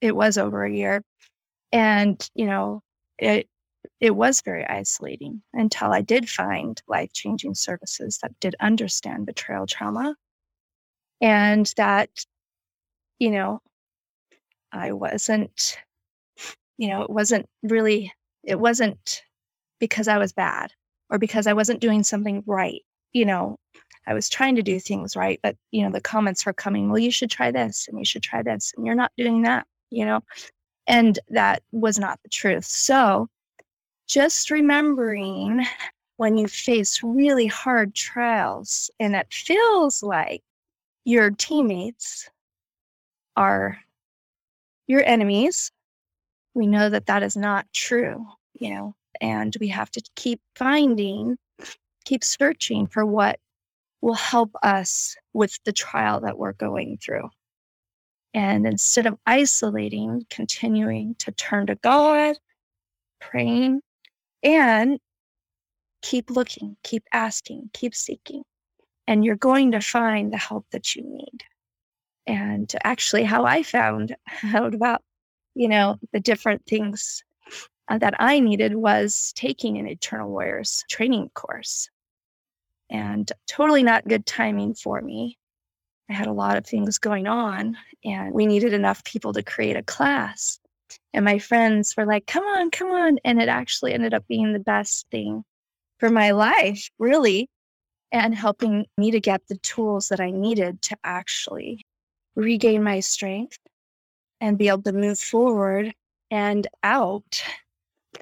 It 0.00 0.14
was 0.14 0.38
over 0.38 0.64
a 0.64 0.72
year. 0.72 1.02
And, 1.72 2.28
you 2.34 2.46
know, 2.46 2.82
it 3.18 3.48
it 4.00 4.10
was 4.16 4.42
very 4.42 4.66
isolating 4.66 5.42
until 5.52 5.92
I 5.92 6.02
did 6.02 6.28
find 6.28 6.80
life-changing 6.88 7.54
services 7.54 8.18
that 8.22 8.38
did 8.40 8.56
understand 8.60 9.26
betrayal 9.26 9.66
trauma 9.66 10.16
and 11.20 11.72
that 11.76 12.10
you 13.18 13.30
know 13.30 13.60
I 14.72 14.92
wasn't 14.92 15.78
you 16.78 16.88
know 16.88 17.02
it 17.02 17.10
wasn't 17.10 17.46
really 17.62 18.12
it 18.42 18.58
wasn't 18.58 19.22
because 19.80 20.08
I 20.08 20.18
was 20.18 20.32
bad 20.32 20.72
or 21.10 21.18
because 21.18 21.46
I 21.46 21.52
wasn't 21.54 21.80
doing 21.80 22.02
something 22.02 22.42
right 22.46 22.82
you 23.12 23.24
know 23.24 23.56
I 24.06 24.14
was 24.14 24.28
trying 24.28 24.56
to 24.56 24.62
do 24.62 24.78
things 24.78 25.16
right, 25.16 25.40
but 25.42 25.56
you 25.70 25.82
know, 25.82 25.90
the 25.90 26.00
comments 26.00 26.44
were 26.44 26.52
coming, 26.52 26.88
well, 26.88 26.98
you 26.98 27.10
should 27.10 27.30
try 27.30 27.50
this 27.50 27.88
and 27.88 27.98
you 27.98 28.04
should 28.04 28.22
try 28.22 28.42
this, 28.42 28.72
and 28.76 28.86
you're 28.86 28.94
not 28.94 29.12
doing 29.16 29.42
that, 29.42 29.66
you 29.90 30.04
know, 30.04 30.20
and 30.86 31.18
that 31.30 31.62
was 31.72 31.98
not 31.98 32.20
the 32.22 32.28
truth. 32.28 32.64
So 32.64 33.28
just 34.06 34.50
remembering 34.50 35.64
when 36.16 36.36
you 36.36 36.46
face 36.46 37.02
really 37.02 37.46
hard 37.46 37.94
trials 37.94 38.90
and 39.00 39.16
it 39.16 39.26
feels 39.32 40.02
like 40.02 40.42
your 41.04 41.30
teammates 41.30 42.28
are 43.36 43.78
your 44.86 45.02
enemies, 45.04 45.72
we 46.54 46.66
know 46.66 46.90
that 46.90 47.06
that 47.06 47.22
is 47.22 47.36
not 47.36 47.66
true, 47.72 48.26
you 48.52 48.70
know, 48.70 48.94
and 49.20 49.56
we 49.60 49.68
have 49.68 49.90
to 49.92 50.02
keep 50.14 50.40
finding, 50.54 51.36
keep 52.04 52.22
searching 52.22 52.86
for 52.86 53.04
what 53.04 53.40
will 54.04 54.12
help 54.12 54.54
us 54.62 55.16
with 55.32 55.58
the 55.64 55.72
trial 55.72 56.20
that 56.20 56.36
we're 56.36 56.52
going 56.52 56.98
through. 56.98 57.26
And 58.34 58.66
instead 58.66 59.06
of 59.06 59.16
isolating, 59.24 60.26
continuing 60.28 61.14
to 61.20 61.32
turn 61.32 61.68
to 61.68 61.76
God, 61.76 62.36
praying, 63.18 63.80
and 64.42 64.98
keep 66.02 66.28
looking, 66.28 66.76
keep 66.82 67.04
asking, 67.14 67.70
keep 67.72 67.94
seeking. 67.94 68.42
And 69.06 69.24
you're 69.24 69.36
going 69.36 69.72
to 69.72 69.80
find 69.80 70.30
the 70.30 70.36
help 70.36 70.66
that 70.72 70.94
you 70.94 71.02
need. 71.02 71.42
And 72.26 72.70
actually, 72.84 73.24
how 73.24 73.46
I 73.46 73.62
found 73.62 74.14
out 74.44 74.74
about, 74.74 75.00
you 75.54 75.68
know, 75.68 75.96
the 76.12 76.20
different 76.20 76.66
things 76.66 77.24
uh, 77.88 77.96
that 77.96 78.16
I 78.18 78.38
needed 78.38 78.74
was 78.74 79.32
taking 79.34 79.78
an 79.78 79.88
Eternal 79.88 80.28
Warriors 80.28 80.84
training 80.90 81.30
course 81.34 81.88
and 82.90 83.30
totally 83.46 83.82
not 83.82 84.08
good 84.08 84.26
timing 84.26 84.74
for 84.74 85.00
me. 85.00 85.38
I 86.08 86.12
had 86.12 86.26
a 86.26 86.32
lot 86.32 86.56
of 86.56 86.66
things 86.66 86.98
going 86.98 87.26
on, 87.26 87.76
and 88.04 88.34
we 88.34 88.46
needed 88.46 88.72
enough 88.74 89.04
people 89.04 89.32
to 89.32 89.42
create 89.42 89.76
a 89.76 89.82
class. 89.82 90.58
And 91.12 91.24
my 91.24 91.38
friends 91.38 91.94
were 91.96 92.06
like, 92.06 92.26
come 92.26 92.44
on, 92.44 92.70
come 92.70 92.88
on. 92.88 93.18
And 93.24 93.40
it 93.40 93.48
actually 93.48 93.94
ended 93.94 94.12
up 94.12 94.26
being 94.28 94.52
the 94.52 94.58
best 94.58 95.06
thing 95.10 95.44
for 95.98 96.10
my 96.10 96.32
life, 96.32 96.90
really, 96.98 97.48
and 98.12 98.34
helping 98.34 98.86
me 98.98 99.12
to 99.12 99.20
get 99.20 99.42
the 99.48 99.56
tools 99.58 100.08
that 100.08 100.20
I 100.20 100.30
needed 100.30 100.82
to 100.82 100.96
actually 101.02 101.84
regain 102.36 102.82
my 102.82 103.00
strength 103.00 103.58
and 104.40 104.58
be 104.58 104.68
able 104.68 104.82
to 104.82 104.92
move 104.92 105.18
forward 105.18 105.94
and 106.30 106.66
out 106.82 107.42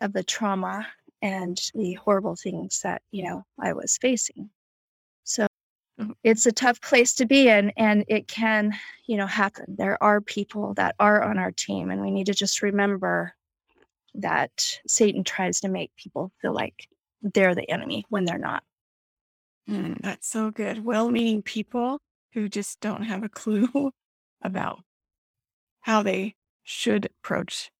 of 0.00 0.12
the 0.12 0.22
trauma 0.22 0.86
and 1.22 1.58
the 1.74 1.94
horrible 1.94 2.36
things 2.36 2.80
that, 2.82 3.02
you 3.10 3.24
know, 3.24 3.44
I 3.58 3.72
was 3.72 3.96
facing. 3.98 4.50
So 5.24 5.46
it's 6.24 6.46
a 6.46 6.52
tough 6.52 6.80
place 6.80 7.14
to 7.14 7.26
be 7.26 7.48
in 7.48 7.70
and 7.76 8.04
it 8.08 8.26
can 8.26 8.72
you 9.06 9.16
know 9.16 9.26
happen 9.26 9.64
there 9.68 10.02
are 10.02 10.20
people 10.20 10.74
that 10.74 10.96
are 10.98 11.22
on 11.22 11.38
our 11.38 11.52
team 11.52 11.90
and 11.90 12.00
we 12.00 12.10
need 12.10 12.26
to 12.26 12.34
just 12.34 12.62
remember 12.62 13.32
that 14.14 14.80
satan 14.88 15.22
tries 15.22 15.60
to 15.60 15.68
make 15.68 15.94
people 15.96 16.32
feel 16.40 16.52
like 16.52 16.88
they're 17.22 17.54
the 17.54 17.70
enemy 17.70 18.04
when 18.08 18.24
they're 18.24 18.38
not 18.38 18.64
Mm, 19.68 20.00
that's 20.00 20.28
so 20.28 20.50
good. 20.50 20.84
Well 20.84 21.10
meaning 21.10 21.42
people 21.42 22.00
who 22.32 22.48
just 22.48 22.80
don't 22.80 23.04
have 23.04 23.22
a 23.22 23.28
clue 23.28 23.92
about 24.42 24.80
how 25.82 26.02
they 26.02 26.34
should 26.64 27.06
approach 27.06 27.70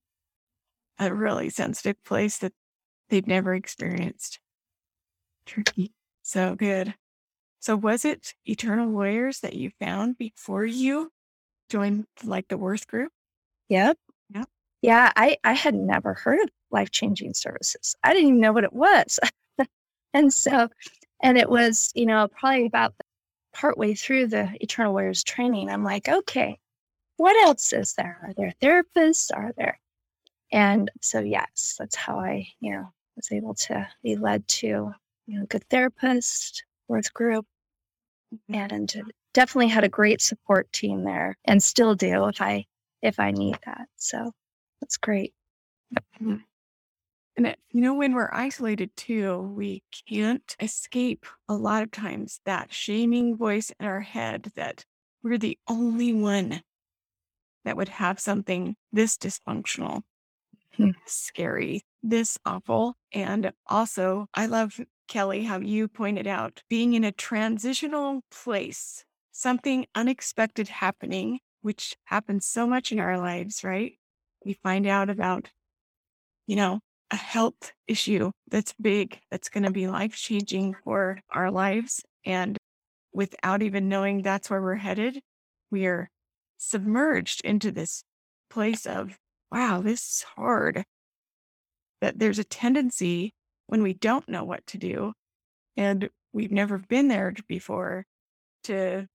a 0.98 1.12
really 1.12 1.48
sensitive 1.50 2.02
place 2.04 2.38
that 2.38 2.52
they've 3.12 3.26
never 3.28 3.54
experienced. 3.54 4.40
Tricky. 5.46 5.92
So 6.22 6.56
good. 6.56 6.94
So 7.60 7.76
was 7.76 8.04
it 8.04 8.34
Eternal 8.44 8.88
Warriors 8.88 9.40
that 9.40 9.54
you 9.54 9.70
found 9.78 10.18
before 10.18 10.64
you 10.64 11.12
joined 11.70 12.06
like 12.24 12.48
the 12.48 12.58
Worth 12.58 12.88
group? 12.88 13.12
yep 13.68 13.96
Yep. 14.34 14.48
yeah 14.82 15.12
i 15.16 15.36
i 15.44 15.52
had 15.52 15.74
never 15.74 16.14
heard 16.14 16.40
of 16.40 16.50
life 16.70 16.90
changing 16.90 17.34
services 17.34 17.94
i 18.02 18.12
didn't 18.12 18.28
even 18.28 18.40
know 18.40 18.52
what 18.52 18.64
it 18.64 18.72
was 18.72 19.18
and 20.14 20.32
so 20.34 20.68
and 21.22 21.38
it 21.38 21.48
was 21.48 21.90
you 21.94 22.06
know 22.06 22.28
probably 22.28 22.66
about 22.66 22.94
partway 23.54 23.94
through 23.94 24.26
the 24.26 24.50
eternal 24.60 24.92
warriors 24.92 25.24
training 25.24 25.70
i'm 25.70 25.84
like 25.84 26.08
okay 26.08 26.58
what 27.16 27.36
else 27.44 27.72
is 27.72 27.94
there 27.94 28.18
are 28.22 28.34
there 28.36 28.52
therapists 28.60 29.30
are 29.34 29.52
there 29.56 29.78
and 30.52 30.90
so 31.00 31.20
yes 31.20 31.76
that's 31.78 31.96
how 31.96 32.18
i 32.18 32.46
you 32.60 32.72
know 32.72 32.92
was 33.30 33.36
able 33.36 33.54
to 33.54 33.88
be 34.02 34.16
led 34.16 34.46
to 34.48 34.92
you 35.26 35.38
know 35.38 35.46
good 35.46 35.64
therapist 35.70 36.64
worth 36.88 37.12
group 37.14 37.46
mm-hmm. 38.34 38.54
and 38.74 39.02
definitely 39.34 39.68
had 39.68 39.84
a 39.84 39.88
great 39.88 40.20
support 40.20 40.70
team 40.72 41.04
there 41.04 41.36
and 41.44 41.62
still 41.62 41.94
do 41.94 42.26
if 42.26 42.40
i 42.40 42.64
if 43.02 43.18
i 43.18 43.30
need 43.30 43.56
that 43.64 43.88
so 43.96 44.32
that's 44.82 44.96
great. 44.96 45.32
Mm-hmm. 46.20 46.36
And 47.36 47.46
it, 47.46 47.58
you 47.70 47.80
know, 47.80 47.94
when 47.94 48.14
we're 48.14 48.30
isolated 48.32 48.90
too, 48.96 49.40
we 49.56 49.84
can't 50.08 50.56
escape 50.60 51.24
a 51.48 51.54
lot 51.54 51.84
of 51.84 51.92
times 51.92 52.40
that 52.44 52.74
shaming 52.74 53.36
voice 53.36 53.72
in 53.78 53.86
our 53.86 54.00
head 54.00 54.50
that 54.56 54.84
we're 55.22 55.38
the 55.38 55.56
only 55.68 56.12
one 56.12 56.62
that 57.64 57.76
would 57.76 57.88
have 57.88 58.18
something 58.18 58.74
this 58.92 59.16
dysfunctional. 59.16 60.02
Hmm. 60.76 60.90
scary, 61.06 61.82
this 62.02 62.38
awful. 62.44 62.94
And 63.12 63.52
also, 63.66 64.26
I 64.34 64.46
love, 64.46 64.80
Kelly, 65.08 65.44
how 65.44 65.58
you 65.58 65.88
pointed 65.88 66.26
out 66.26 66.62
being 66.68 66.94
in 66.94 67.04
a 67.04 67.12
transitional 67.12 68.22
place, 68.30 69.04
something 69.32 69.86
unexpected 69.94 70.68
happening, 70.68 71.40
which 71.60 71.96
happens 72.04 72.46
so 72.46 72.66
much 72.66 72.92
in 72.92 72.98
our 72.98 73.18
lives, 73.18 73.64
right? 73.64 73.92
We 74.44 74.54
find 74.54 74.86
out 74.86 75.10
about, 75.10 75.50
you 76.46 76.56
know, 76.56 76.80
a 77.10 77.16
health 77.16 77.72
issue 77.86 78.30
that's 78.50 78.74
big, 78.80 79.20
that's 79.30 79.48
going 79.48 79.64
to 79.64 79.70
be 79.70 79.86
life 79.86 80.16
changing 80.16 80.74
for 80.84 81.20
our 81.30 81.50
lives. 81.50 82.02
And 82.24 82.56
without 83.12 83.62
even 83.62 83.88
knowing 83.88 84.22
that's 84.22 84.50
where 84.50 84.62
we're 84.62 84.76
headed, 84.76 85.20
we 85.70 85.86
are 85.86 86.08
submerged 86.58 87.42
into 87.44 87.70
this 87.70 88.02
place 88.50 88.86
of, 88.86 89.18
wow, 89.52 89.82
this 89.82 90.00
is 90.00 90.24
hard. 90.36 90.84
That 92.00 92.18
there's 92.18 92.38
a 92.38 92.44
tendency 92.44 93.34
when 93.66 93.82
we 93.82 93.92
don't 93.92 94.28
know 94.28 94.44
what 94.44 94.66
to 94.68 94.78
do 94.78 95.12
and 95.76 96.08
we've 96.32 96.50
never 96.50 96.78
been 96.78 97.08
there 97.08 97.34
before 97.46 98.06
to 98.64 99.06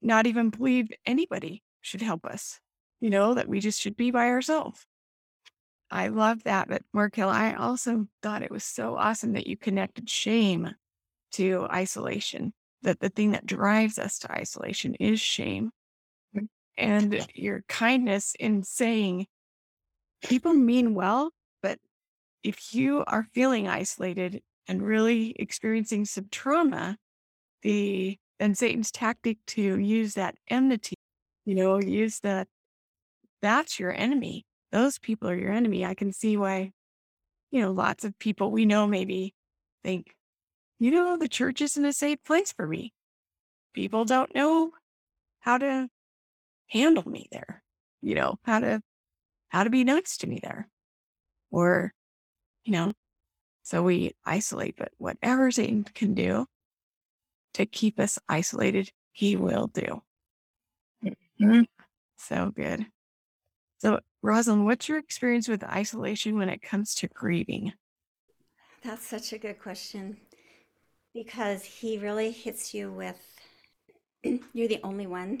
not 0.00 0.26
even 0.26 0.50
believe 0.50 0.88
anybody 1.04 1.62
should 1.80 2.02
help 2.02 2.24
us, 2.24 2.60
you 3.00 3.10
know, 3.10 3.34
that 3.34 3.48
we 3.48 3.60
just 3.60 3.80
should 3.80 3.96
be 3.96 4.10
by 4.10 4.28
ourselves. 4.28 4.86
I 5.90 6.08
love 6.08 6.44
that. 6.44 6.68
But 6.68 6.82
Markel, 6.92 7.28
I 7.28 7.54
also 7.54 8.06
thought 8.22 8.42
it 8.42 8.50
was 8.50 8.64
so 8.64 8.96
awesome 8.96 9.32
that 9.32 9.46
you 9.46 9.56
connected 9.56 10.08
shame 10.08 10.70
to 11.32 11.66
isolation. 11.70 12.52
That 12.82 13.00
the 13.00 13.10
thing 13.10 13.32
that 13.32 13.44
drives 13.44 13.98
us 13.98 14.18
to 14.20 14.32
isolation 14.32 14.94
is 14.94 15.20
shame. 15.20 15.70
Mm. 16.34 16.46
And 16.78 17.26
your 17.34 17.62
kindness 17.68 18.34
in 18.38 18.62
saying 18.62 19.26
people 20.22 20.52
mean 20.52 20.94
well, 20.94 21.30
but 21.62 21.78
if 22.42 22.74
you 22.74 23.04
are 23.06 23.26
feeling 23.34 23.68
isolated 23.68 24.42
and 24.66 24.82
really 24.82 25.34
experiencing 25.38 26.04
some 26.04 26.26
trauma, 26.30 26.96
the 27.62 28.18
then 28.38 28.54
Satan's 28.54 28.90
tactic 28.90 29.38
to 29.48 29.78
use 29.78 30.14
that 30.14 30.34
enmity, 30.48 30.96
you 31.44 31.54
know, 31.54 31.78
use 31.78 32.20
that 32.20 32.48
that's 33.42 33.78
your 33.78 33.92
enemy 33.92 34.46
those 34.70 34.98
people 34.98 35.28
are 35.28 35.36
your 35.36 35.52
enemy. 35.52 35.84
I 35.84 35.94
can 35.94 36.12
see 36.12 36.36
why, 36.36 36.72
you 37.50 37.60
know, 37.60 37.72
lots 37.72 38.04
of 38.04 38.18
people 38.18 38.50
we 38.50 38.66
know 38.66 38.86
maybe 38.86 39.34
think, 39.82 40.14
you 40.78 40.90
know, 40.90 41.16
the 41.16 41.28
church 41.28 41.60
isn't 41.60 41.84
a 41.84 41.92
safe 41.92 42.22
place 42.24 42.52
for 42.52 42.66
me. 42.66 42.92
People 43.74 44.04
don't 44.04 44.34
know 44.34 44.72
how 45.40 45.58
to 45.58 45.88
handle 46.68 47.08
me 47.08 47.28
there, 47.32 47.62
you 48.00 48.14
know, 48.14 48.38
how 48.44 48.60
to 48.60 48.80
how 49.50 49.64
to 49.64 49.70
be 49.70 49.84
nice 49.84 50.16
to 50.18 50.26
me 50.26 50.40
there. 50.42 50.68
Or, 51.50 51.92
you 52.64 52.72
know, 52.72 52.92
so 53.62 53.82
we 53.82 54.16
isolate, 54.24 54.76
but 54.76 54.92
whatever 54.96 55.50
Satan 55.50 55.84
can 55.84 56.14
do 56.14 56.46
to 57.54 57.66
keep 57.66 58.00
us 58.00 58.18
isolated, 58.28 58.90
he 59.12 59.36
will 59.36 59.66
do. 59.68 60.02
Mhm. 61.40 61.66
So 62.16 62.50
good. 62.50 62.86
So, 63.78 64.00
Rosalind, 64.22 64.66
what's 64.66 64.88
your 64.88 64.98
experience 64.98 65.48
with 65.48 65.64
isolation 65.64 66.36
when 66.36 66.48
it 66.48 66.62
comes 66.62 66.94
to 66.96 67.08
grieving? 67.08 67.72
That's 68.82 69.06
such 69.06 69.32
a 69.32 69.38
good 69.38 69.58
question 69.58 70.18
because 71.12 71.64
he 71.64 71.98
really 71.98 72.30
hits 72.30 72.72
you 72.72 72.92
with 72.92 73.18
you're 74.52 74.68
the 74.68 74.80
only 74.82 75.06
one 75.06 75.38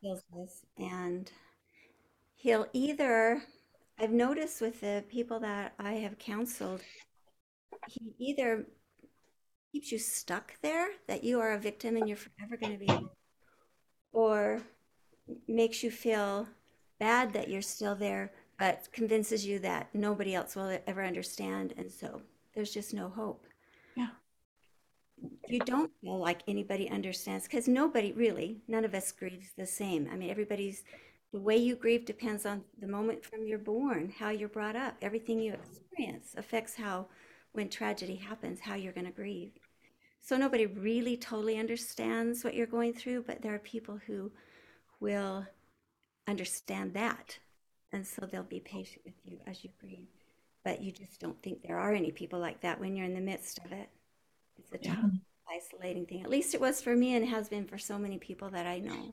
feels 0.00 0.22
this. 0.34 0.62
And 0.78 1.30
he'll 2.46 2.68
either, 2.72 3.42
I've 3.98 4.12
noticed 4.12 4.60
with 4.60 4.80
the 4.80 5.02
people 5.08 5.40
that 5.40 5.74
I 5.80 5.94
have 5.94 6.16
counseled, 6.16 6.80
he 7.88 8.14
either 8.20 8.64
keeps 9.72 9.90
you 9.90 9.98
stuck 9.98 10.52
there, 10.62 10.90
that 11.08 11.24
you 11.24 11.40
are 11.40 11.54
a 11.54 11.58
victim 11.58 11.96
and 11.96 12.06
you're 12.06 12.16
forever 12.16 12.56
going 12.56 12.78
to 12.78 12.86
be, 12.86 13.08
or 14.12 14.62
makes 15.48 15.82
you 15.82 15.90
feel 15.90 16.46
bad 17.00 17.32
that 17.32 17.48
you're 17.48 17.60
still 17.60 17.96
there, 17.96 18.30
but 18.60 18.86
convinces 18.92 19.44
you 19.44 19.58
that 19.58 19.92
nobody 19.92 20.32
else 20.36 20.54
will 20.54 20.78
ever 20.86 21.02
understand. 21.02 21.74
And 21.76 21.90
so 21.90 22.22
there's 22.54 22.72
just 22.72 22.94
no 22.94 23.08
hope. 23.08 23.44
Yeah. 23.96 24.10
You 25.48 25.58
don't 25.58 25.90
feel 26.00 26.18
like 26.20 26.42
anybody 26.46 26.88
understands 26.88 27.48
because 27.48 27.66
nobody 27.66 28.12
really, 28.12 28.62
none 28.68 28.84
of 28.84 28.94
us 28.94 29.10
grieves 29.10 29.50
the 29.56 29.66
same. 29.66 30.08
I 30.12 30.14
mean, 30.14 30.30
everybody's, 30.30 30.84
the 31.36 31.42
way 31.42 31.58
you 31.58 31.76
grieve 31.76 32.06
depends 32.06 32.46
on 32.46 32.64
the 32.80 32.86
moment 32.86 33.22
from 33.22 33.46
you're 33.46 33.58
born, 33.58 34.10
how 34.18 34.30
you're 34.30 34.48
brought 34.48 34.74
up. 34.74 34.96
Everything 35.02 35.38
you 35.38 35.52
experience 35.52 36.34
affects 36.38 36.74
how, 36.74 37.08
when 37.52 37.68
tragedy 37.68 38.16
happens, 38.16 38.58
how 38.58 38.74
you're 38.74 38.94
going 38.94 39.04
to 39.04 39.12
grieve. 39.12 39.50
So 40.22 40.38
nobody 40.38 40.64
really 40.64 41.14
totally 41.14 41.58
understands 41.58 42.42
what 42.42 42.54
you're 42.54 42.66
going 42.66 42.94
through, 42.94 43.24
but 43.26 43.42
there 43.42 43.54
are 43.54 43.58
people 43.58 44.00
who 44.06 44.32
will 44.98 45.44
understand 46.26 46.94
that. 46.94 47.38
And 47.92 48.06
so 48.06 48.24
they'll 48.24 48.42
be 48.42 48.60
patient 48.60 49.02
with 49.04 49.20
you 49.22 49.36
as 49.46 49.62
you 49.62 49.68
grieve. 49.78 50.08
But 50.64 50.80
you 50.80 50.90
just 50.90 51.20
don't 51.20 51.42
think 51.42 51.60
there 51.60 51.78
are 51.78 51.92
any 51.92 52.12
people 52.12 52.38
like 52.38 52.62
that 52.62 52.80
when 52.80 52.96
you're 52.96 53.04
in 53.04 53.14
the 53.14 53.20
midst 53.20 53.58
of 53.62 53.72
it. 53.72 53.90
It's 54.58 54.72
a 54.72 54.88
tough, 54.88 55.10
isolating 55.54 56.06
thing. 56.06 56.22
At 56.22 56.30
least 56.30 56.54
it 56.54 56.62
was 56.62 56.80
for 56.80 56.96
me 56.96 57.14
and 57.14 57.28
has 57.28 57.50
been 57.50 57.66
for 57.66 57.76
so 57.76 57.98
many 57.98 58.16
people 58.16 58.48
that 58.48 58.66
I 58.66 58.78
know. 58.78 59.12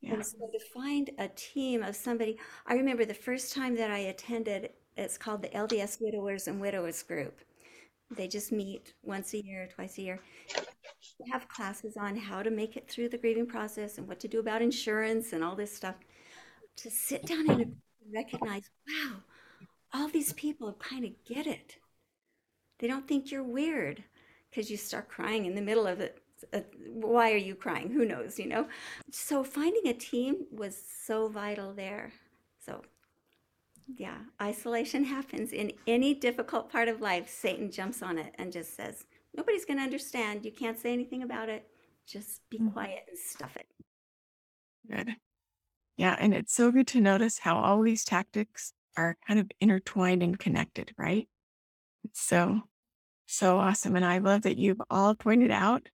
Yeah. 0.00 0.14
And 0.14 0.26
so 0.26 0.38
to 0.38 0.60
find 0.72 1.10
a 1.18 1.28
team 1.28 1.82
of 1.82 1.96
somebody, 1.96 2.38
I 2.66 2.74
remember 2.74 3.04
the 3.04 3.14
first 3.14 3.54
time 3.54 3.74
that 3.76 3.90
I 3.90 3.98
attended, 3.98 4.70
it's 4.96 5.18
called 5.18 5.42
the 5.42 5.48
LDS 5.48 6.00
Widowers 6.00 6.46
and 6.48 6.60
Widowers 6.60 7.02
Group. 7.02 7.40
They 8.10 8.28
just 8.28 8.52
meet 8.52 8.94
once 9.02 9.34
a 9.34 9.44
year, 9.44 9.68
twice 9.74 9.98
a 9.98 10.02
year. 10.02 10.20
They 10.54 11.30
have 11.30 11.48
classes 11.48 11.96
on 11.96 12.16
how 12.16 12.42
to 12.42 12.50
make 12.50 12.76
it 12.76 12.88
through 12.88 13.10
the 13.10 13.18
grieving 13.18 13.46
process 13.46 13.98
and 13.98 14.08
what 14.08 14.20
to 14.20 14.28
do 14.28 14.40
about 14.40 14.62
insurance 14.62 15.32
and 15.32 15.44
all 15.44 15.56
this 15.56 15.74
stuff 15.74 15.96
to 16.76 16.90
sit 16.90 17.26
down 17.26 17.50
and 17.50 17.76
recognize, 18.14 18.70
wow, 18.88 19.16
all 19.92 20.08
these 20.08 20.32
people 20.34 20.72
kind 20.78 21.04
of 21.04 21.10
get 21.24 21.46
it. 21.46 21.76
They 22.78 22.86
don't 22.86 23.06
think 23.06 23.30
you're 23.30 23.42
weird 23.42 24.04
because 24.48 24.70
you 24.70 24.76
start 24.76 25.08
crying 25.08 25.44
in 25.44 25.54
the 25.54 25.60
middle 25.60 25.86
of 25.86 26.00
it. 26.00 26.22
Uh, 26.52 26.60
why 26.86 27.32
are 27.32 27.36
you 27.36 27.54
crying? 27.54 27.90
Who 27.90 28.04
knows, 28.04 28.38
you 28.38 28.46
know? 28.46 28.68
So 29.10 29.44
finding 29.44 29.86
a 29.88 29.94
team 29.94 30.46
was 30.50 30.76
so 31.04 31.28
vital 31.28 31.72
there. 31.74 32.12
So, 32.64 32.82
yeah, 33.96 34.18
isolation 34.40 35.04
happens 35.04 35.52
in 35.52 35.72
any 35.86 36.14
difficult 36.14 36.70
part 36.70 36.88
of 36.88 37.00
life. 37.00 37.28
Satan 37.28 37.70
jumps 37.70 38.02
on 38.02 38.18
it 38.18 38.34
and 38.38 38.52
just 38.52 38.74
says, 38.74 39.06
nobody's 39.34 39.64
going 39.64 39.78
to 39.78 39.82
understand. 39.84 40.44
You 40.44 40.52
can't 40.52 40.78
say 40.78 40.92
anything 40.92 41.22
about 41.22 41.48
it. 41.48 41.68
just 42.06 42.48
be 42.48 42.58
Mhm. 42.58 42.72
quiet 42.72 43.04
and 43.10 43.18
stuff 43.18 43.54
it. 43.54 43.66
Good. 44.90 45.16
Yeah. 45.96 46.16
And 46.18 46.34
it's 46.34 46.54
so 46.54 46.72
good 46.72 46.86
to 46.88 47.00
notice 47.00 47.38
how 47.38 47.58
all 47.58 47.82
these 47.82 48.04
tactics 48.04 48.72
are 48.96 49.16
kind 49.26 49.40
of 49.40 49.50
intertwined 49.60 50.22
and 50.22 50.38
connected, 50.38 50.94
right? 50.98 51.28
It's 52.04 52.20
so, 52.22 52.62
so 53.26 53.58
awesome. 53.58 53.96
And 53.96 54.04
I 54.04 54.18
love 54.18 54.42
that 54.42 54.58
you've 54.58 54.82
all 54.90 55.14
pointed 55.14 55.50
out 55.50 55.88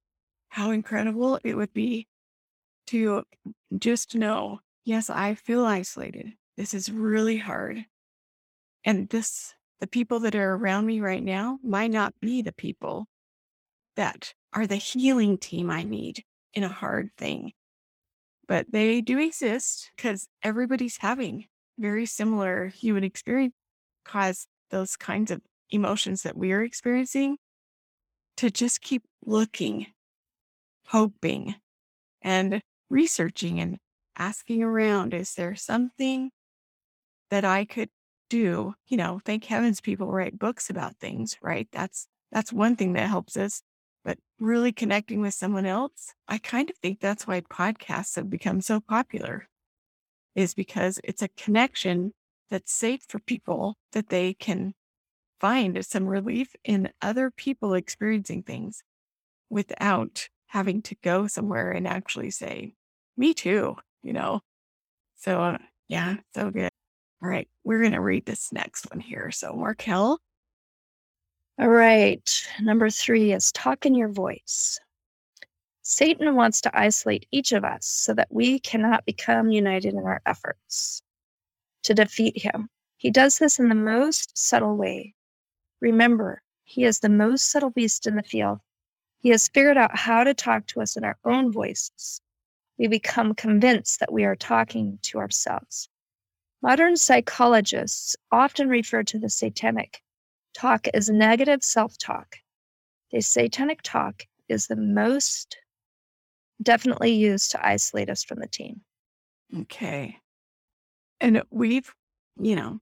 how 0.55 0.71
incredible 0.71 1.41
it 1.43 1.57
would 1.57 1.73
be 1.75 2.07
to 2.87 3.25
just 3.77 4.15
know, 4.15 4.61
yes, 4.85 5.11
I 5.11 5.35
feel 5.35 5.65
isolated. 5.65 6.35
This 6.57 6.75
is 6.75 6.93
really 6.93 7.39
hard. 7.39 7.85
And 8.85 9.09
this, 9.09 9.53
the 9.81 9.89
people 9.89 10.21
that 10.21 10.37
are 10.37 10.55
around 10.55 10.87
me 10.87 11.01
right 11.01 11.23
now 11.23 11.59
might 11.65 11.91
not 11.91 12.15
be 12.21 12.41
the 12.41 12.53
people 12.53 13.09
that 13.97 14.33
are 14.53 14.69
the 14.69 14.77
healing 14.77 15.39
team 15.39 15.71
I 15.71 15.83
need 15.83 16.23
in 16.53 16.63
a 16.63 16.69
hard 16.69 17.11
thing. 17.19 17.51
But 18.47 18.71
they 18.71 19.01
do 19.01 19.19
exist 19.19 19.91
because 19.97 20.29
everybody's 20.41 20.99
having 20.99 21.47
very 21.81 22.07
similar 22.07 22.69
human 22.69 23.03
experience 23.03 23.55
cause 24.05 24.47
those 24.71 24.95
kinds 24.95 25.33
of 25.33 25.41
emotions 25.71 26.23
that 26.23 26.37
we 26.37 26.53
are 26.53 26.63
experiencing 26.63 27.39
to 28.37 28.53
just 28.53 28.83
keep 28.83 29.03
looking, 29.27 29.89
hoping, 30.87 31.57
and 32.23 32.63
researching 32.91 33.61
and 33.61 33.79
asking 34.17 34.63
around. 34.63 35.15
Is 35.15 35.35
there 35.35 35.55
something 35.55 36.31
that 37.31 37.45
I 37.45 37.65
could 37.65 37.91
do? 38.31 38.75
You 38.87 38.97
know, 38.97 39.21
thank 39.25 39.45
heavens 39.45 39.81
people 39.81 40.09
write 40.09 40.39
books 40.39 40.71
about 40.71 40.97
things, 40.97 41.37
right? 41.43 41.69
That's 41.73 42.07
that's 42.33 42.53
one 42.53 42.77
thing 42.77 42.95
that 42.95 43.09
helps 43.09 43.37
us. 43.37 43.63
But 44.05 44.19
really 44.39 44.73
connecting 44.73 45.21
with 45.21 45.35
someone 45.35 45.67
else, 45.67 46.13
I 46.29 46.39
kind 46.39 46.69
of 46.69 46.77
think 46.79 47.01
that's 47.01 47.27
why 47.27 47.41
podcasts 47.41 48.17
have 48.17 48.29
become 48.29 48.61
so 48.61 48.81
popular, 48.81 49.49
is 50.35 50.55
because 50.55 51.01
it's 51.05 51.23
a 51.23 51.29
connection 51.29 52.13
that's 52.51 52.73
safe 52.73 53.03
for 53.09 53.19
people 53.19 53.77
that 53.93 54.11
they 54.11 54.35
can 54.35 54.75
find 55.41 55.85
some 55.85 56.07
relief 56.07 56.55
in 56.65 56.91
other 57.03 57.31
people 57.31 57.75
experiencing 57.75 58.43
things 58.43 58.83
without 59.51 60.29
having 60.55 60.83
to 60.83 60.97
go 61.03 61.27
somewhere 61.27 61.73
and 61.73 61.87
actually 61.89 62.31
say, 62.31 62.75
Me 63.17 63.35
too, 63.35 63.77
you 64.03 64.13
know? 64.15 64.41
So, 65.17 65.41
uh, 65.41 65.59
yeah, 65.89 66.17
so 66.35 66.51
good. 66.51 66.71
All 67.23 67.29
right, 67.29 67.49
we're 67.65 67.81
going 67.81 67.93
to 67.93 68.01
read 68.01 68.25
this 68.27 68.53
next 68.53 68.87
one 68.91 69.01
here. 69.01 69.31
So, 69.33 69.53
Markel, 69.55 70.19
All 71.59 71.69
right. 71.69 72.47
Number 72.61 72.91
three 72.91 73.33
is 73.33 73.53
talk 73.53 73.87
in 73.87 73.95
your 73.95 74.09
voice. 74.11 74.79
Satan 75.83 76.35
wants 76.37 76.61
to 76.63 76.79
isolate 76.79 77.27
each 77.33 77.53
of 77.53 77.65
us 77.65 77.87
so 77.87 78.15
that 78.15 78.29
we 78.31 78.59
cannot 78.61 79.05
become 79.07 79.51
united 79.51 79.95
in 79.95 79.99
our 80.05 80.23
efforts 80.27 81.03
to 81.85 81.95
defeat 81.95 82.43
him. 82.43 82.69
He 82.97 83.11
does 83.11 83.39
this 83.39 83.59
in 83.59 83.69
the 83.69 83.75
most 83.75 84.37
subtle 84.39 84.77
way. 84.77 85.15
Remember, 85.81 86.43
he 86.65 86.85
is 86.85 87.01
the 87.01 87.09
most 87.09 87.51
subtle 87.51 87.71
beast 87.71 88.07
in 88.07 88.17
the 88.17 88.23
field. 88.23 88.61
He 89.25 89.31
has 89.31 89.49
figured 89.49 89.79
out 89.79 89.97
how 89.97 90.23
to 90.23 90.35
talk 90.35 90.67
to 90.67 90.83
us 90.83 90.99
in 90.99 91.05
our 91.05 91.17
own 91.25 91.51
voices. 91.51 92.21
We 92.79 92.89
become 92.89 93.35
convinced 93.35 94.01
that 94.01 94.13
we 94.13 94.25
are 94.25 94.37
talking 94.37 94.99
to 95.01 95.19
ourselves. 95.19 95.89
Modern 96.61 96.95
psychologists 96.99 98.17
often 98.31 98.69
refer 98.69 99.03
to 99.05 99.19
the 99.19 99.31
satanic 99.31 100.03
talk 100.53 100.89
as 100.93 101.09
negative 101.09 101.65
self 101.65 101.97
talk. 101.97 102.37
The 103.13 103.23
satanic 103.23 103.81
talk 103.81 104.25
is 104.51 104.67
the 104.67 104.77
most 104.77 105.57
definitely 106.63 107.15
used 107.15 107.53
to 107.53 107.67
isolate 107.67 108.11
us 108.11 108.25
from 108.25 108.41
the 108.41 108.47
team. 108.47 108.83
Okay. 109.59 110.19
And 111.23 111.43
we've, 111.51 111.91
you 112.39 112.57
know, 112.57 112.79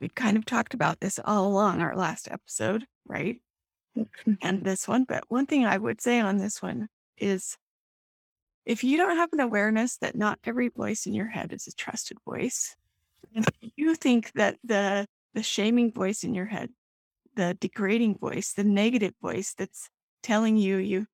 we've 0.00 0.14
kind 0.14 0.36
of 0.36 0.44
talked 0.46 0.74
about 0.74 1.00
this 1.00 1.18
all 1.24 1.48
along 1.48 1.80
our 1.80 1.96
last 1.96 2.28
episode, 2.30 2.86
right? 3.04 3.40
And 4.42 4.64
this 4.64 4.86
one. 4.86 5.04
But 5.04 5.24
one 5.28 5.46
thing 5.46 5.64
I 5.64 5.78
would 5.78 6.00
say 6.00 6.20
on 6.20 6.38
this 6.38 6.62
one 6.62 6.88
is 7.18 7.56
if 8.66 8.84
you 8.84 8.96
don't 8.96 9.16
have 9.16 9.32
an 9.32 9.40
awareness 9.40 9.96
that 9.98 10.16
not 10.16 10.38
every 10.44 10.68
voice 10.68 11.06
in 11.06 11.14
your 11.14 11.28
head 11.28 11.52
is 11.52 11.66
a 11.66 11.72
trusted 11.72 12.18
voice, 12.24 12.76
and 13.34 13.46
you 13.76 13.94
think 13.94 14.32
that 14.34 14.56
the 14.64 15.06
the 15.34 15.42
shaming 15.42 15.92
voice 15.92 16.24
in 16.24 16.34
your 16.34 16.46
head, 16.46 16.70
the 17.36 17.56
degrading 17.60 18.18
voice, 18.18 18.52
the 18.52 18.64
negative 18.64 19.14
voice 19.22 19.54
that's 19.56 19.88
telling 20.22 20.56
you 20.56 20.76
you 20.76 21.06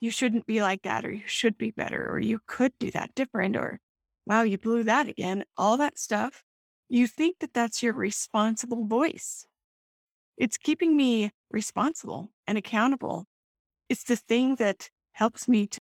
you 0.00 0.10
shouldn't 0.10 0.46
be 0.46 0.62
like 0.62 0.82
that 0.82 1.04
or 1.04 1.10
you 1.10 1.26
should 1.26 1.58
be 1.58 1.70
better 1.70 2.08
or 2.10 2.18
you 2.18 2.40
could 2.46 2.72
do 2.78 2.90
that 2.90 3.14
different 3.14 3.56
or 3.56 3.80
wow 4.26 4.42
you 4.42 4.58
blew 4.58 4.82
that 4.82 5.08
again 5.08 5.44
all 5.56 5.76
that 5.76 5.98
stuff 5.98 6.42
you 6.88 7.06
think 7.06 7.36
that 7.40 7.52
that's 7.52 7.82
your 7.82 7.92
responsible 7.92 8.86
voice 8.86 9.46
it's 10.38 10.56
keeping 10.56 10.96
me 10.96 11.30
responsible 11.50 12.30
and 12.46 12.56
accountable 12.56 13.26
it's 13.88 14.04
the 14.04 14.16
thing 14.16 14.56
that 14.56 14.90
helps 15.12 15.48
me 15.48 15.66
to, 15.66 15.80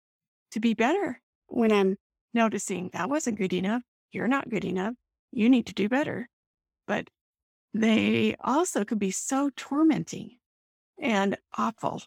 to 0.50 0.60
be 0.60 0.74
better 0.74 1.20
when 1.48 1.72
i'm 1.72 1.96
noticing 2.34 2.90
that 2.92 3.08
wasn't 3.08 3.38
good 3.38 3.52
enough 3.52 3.82
you're 4.12 4.28
not 4.28 4.48
good 4.48 4.64
enough 4.64 4.94
you 5.32 5.48
need 5.48 5.66
to 5.66 5.74
do 5.74 5.88
better 5.88 6.28
but 6.86 7.08
they 7.74 8.34
also 8.42 8.84
could 8.84 8.98
be 8.98 9.10
so 9.10 9.50
tormenting 9.56 10.36
and 11.00 11.36
awful 11.58 12.02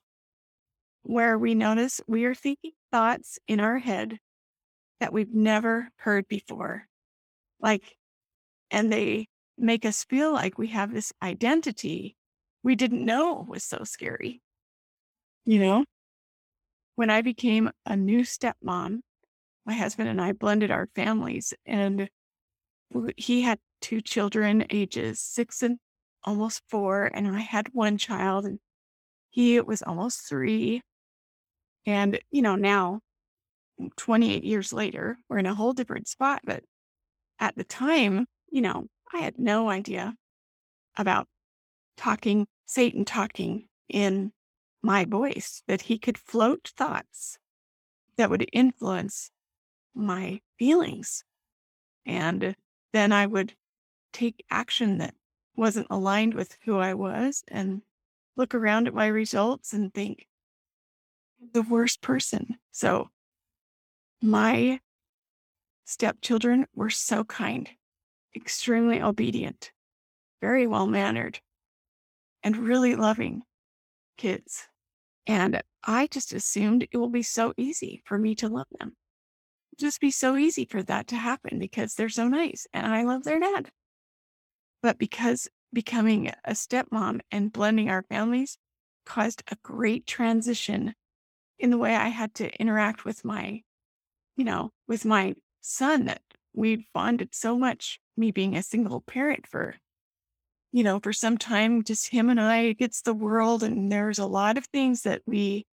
where 1.04 1.38
we 1.38 1.56
notice 1.56 2.02
we 2.08 2.26
are 2.26 2.36
thinking 2.36 2.72
thoughts 2.92 3.40
in 3.48 3.60
our 3.60 3.78
head 3.78 4.20
that 5.00 5.14
we've 5.14 5.34
never 5.34 5.90
heard 5.98 6.28
before. 6.28 6.88
Like, 7.60 7.96
and 8.72 8.92
they 8.92 9.28
make 9.58 9.86
us 9.86 10.04
feel 10.04 10.32
like 10.32 10.58
we 10.58 10.68
have 10.68 10.94
this 10.94 11.14
identity 11.22 12.16
we 12.64 12.76
didn't 12.76 13.06
know 13.06 13.46
was 13.48 13.64
so 13.64 13.84
scary. 13.84 14.42
You 15.46 15.60
know, 15.60 15.86
when 16.96 17.10
I 17.10 17.22
became 17.22 17.72
a 17.86 17.96
new 17.96 18.22
stepmom, 18.22 19.00
my 19.66 19.74
husband 19.74 20.10
and 20.10 20.22
I 20.22 20.34
blended 20.34 20.72
our 20.72 20.90
families, 20.96 21.54
and 21.66 22.10
he 23.18 23.42
had 23.42 23.60
two 23.82 24.02
children, 24.02 24.66
ages 24.70 25.20
six 25.22 25.64
and 25.64 25.78
almost 26.24 26.62
four, 26.70 27.10
and 27.14 27.28
I 27.28 27.40
had 27.40 27.70
one 27.74 27.98
child, 27.98 28.46
and 28.46 28.60
he 29.30 29.60
was 29.62 29.82
almost 29.82 30.28
three. 30.28 30.82
And, 31.86 32.20
you 32.32 32.42
know, 32.42 32.56
now 32.56 33.00
mm, 33.80 33.90
28 33.96 34.44
years 34.44 34.74
later, 34.74 35.18
we're 35.30 35.40
in 35.40 35.46
a 35.46 35.56
whole 35.56 35.74
different 35.74 36.08
spot. 36.08 36.42
But 36.44 36.64
at 37.40 37.56
the 37.56 37.64
time, 37.64 38.26
you 38.52 38.62
know, 38.62 38.88
I 39.14 39.20
had 39.20 39.40
no 39.40 39.70
idea 39.70 40.14
about 40.98 41.28
talking, 42.00 42.48
Satan 42.66 43.06
talking 43.06 43.68
in 43.90 44.32
my 44.82 45.06
voice, 45.06 45.62
that 45.68 45.84
he 45.84 46.00
could 46.00 46.18
float 46.18 46.72
thoughts 46.76 47.38
that 48.18 48.30
would 48.30 48.48
influence 48.54 49.30
my 49.94 50.40
feelings. 50.58 51.24
And 52.06 52.56
then 52.94 53.12
I 53.12 53.26
would 53.26 53.54
take 54.14 54.46
action 54.50 55.00
that 55.00 55.14
wasn't 55.56 55.88
aligned 55.90 56.34
with 56.34 56.58
who 56.64 56.78
I 56.78 56.94
was 56.94 57.44
and 57.50 57.82
look 58.38 58.56
around 58.56 58.88
at 58.88 58.94
my 58.94 59.08
results 59.08 59.74
and 59.74 59.94
think, 59.94 60.26
the 61.54 61.62
worst 61.62 62.02
person. 62.02 62.58
So 62.72 63.10
my 64.22 64.80
stepchildren 65.86 66.66
were 66.74 66.90
so 66.90 67.24
kind, 67.24 67.70
extremely 68.36 69.02
obedient, 69.02 69.72
very 70.42 70.68
well 70.68 70.88
mannered, 70.88 71.40
and 72.44 72.58
really 72.58 72.96
loving 72.96 73.44
kids. 74.18 74.68
And 75.28 75.62
I 75.84 76.08
just 76.08 76.34
assumed 76.34 76.88
it 76.92 76.98
will 76.98 77.10
be 77.10 77.24
so 77.24 77.54
easy 77.58 78.02
for 78.06 78.18
me 78.18 78.36
to 78.36 78.50
love 78.50 78.68
them. 78.80 78.96
Just 79.80 80.02
be 80.02 80.12
so 80.12 80.36
easy 80.36 80.66
for 80.66 80.84
that 80.84 81.08
to 81.08 81.16
happen 81.16 81.60
because 81.60 81.94
they're 81.94 82.10
so 82.10 82.28
nice 82.28 82.68
and 82.74 82.86
I 82.86 83.04
love 83.04 83.24
their 83.24 83.40
dad. 83.40 83.70
But 84.82 84.98
because 84.98 85.48
becoming 85.72 86.32
a 86.44 86.52
stepmom 86.52 87.22
and 87.32 87.54
blending 87.54 87.90
our 87.90 88.04
families 88.04 88.58
caused 89.06 89.44
a 89.52 89.58
great 89.64 90.06
transition 90.06 90.94
in 91.60 91.70
the 91.70 91.78
way 91.78 91.96
I 91.96 92.08
had 92.08 92.34
to 92.36 92.50
interact 92.60 93.06
with 93.06 93.24
my, 93.24 93.62
you 94.36 94.46
know, 94.46 94.72
with 94.88 95.06
my 95.06 95.36
son 95.62 96.06
that 96.06 96.22
we'd 96.54 96.86
bonded 96.94 97.36
so 97.36 97.58
much, 97.58 98.00
me 98.18 98.32
being 98.32 98.56
a 98.56 98.64
single 98.64 99.02
parent 99.02 99.48
for, 99.48 99.76
you 100.72 100.84
know, 100.84 101.00
for 101.00 101.14
some 101.14 101.38
time, 101.38 101.84
just 101.84 102.10
him 102.10 102.30
and 102.30 102.40
I 102.40 102.58
against 102.58 103.06
the 103.06 103.14
world. 103.14 103.64
And 103.64 103.92
there's 103.92 104.20
a 104.20 104.26
lot 104.26 104.58
of 104.58 104.66
things 104.66 105.04
that 105.04 105.22
we, 105.26 105.66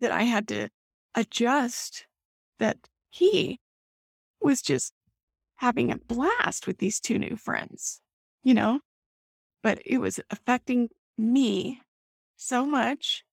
that 0.00 0.10
I 0.10 0.22
had 0.22 0.48
to 0.48 0.68
adjust 1.14 2.06
that 2.58 2.76
he 3.10 3.60
was 4.40 4.62
just 4.62 4.92
having 5.56 5.90
a 5.90 5.98
blast 5.98 6.66
with 6.66 6.78
these 6.78 7.00
two 7.00 7.18
new 7.18 7.36
friends, 7.36 8.00
you 8.42 8.54
know, 8.54 8.80
but 9.62 9.80
it 9.84 9.98
was 9.98 10.18
affecting 10.30 10.88
me 11.18 11.80
so 12.36 12.64
much 12.64 13.24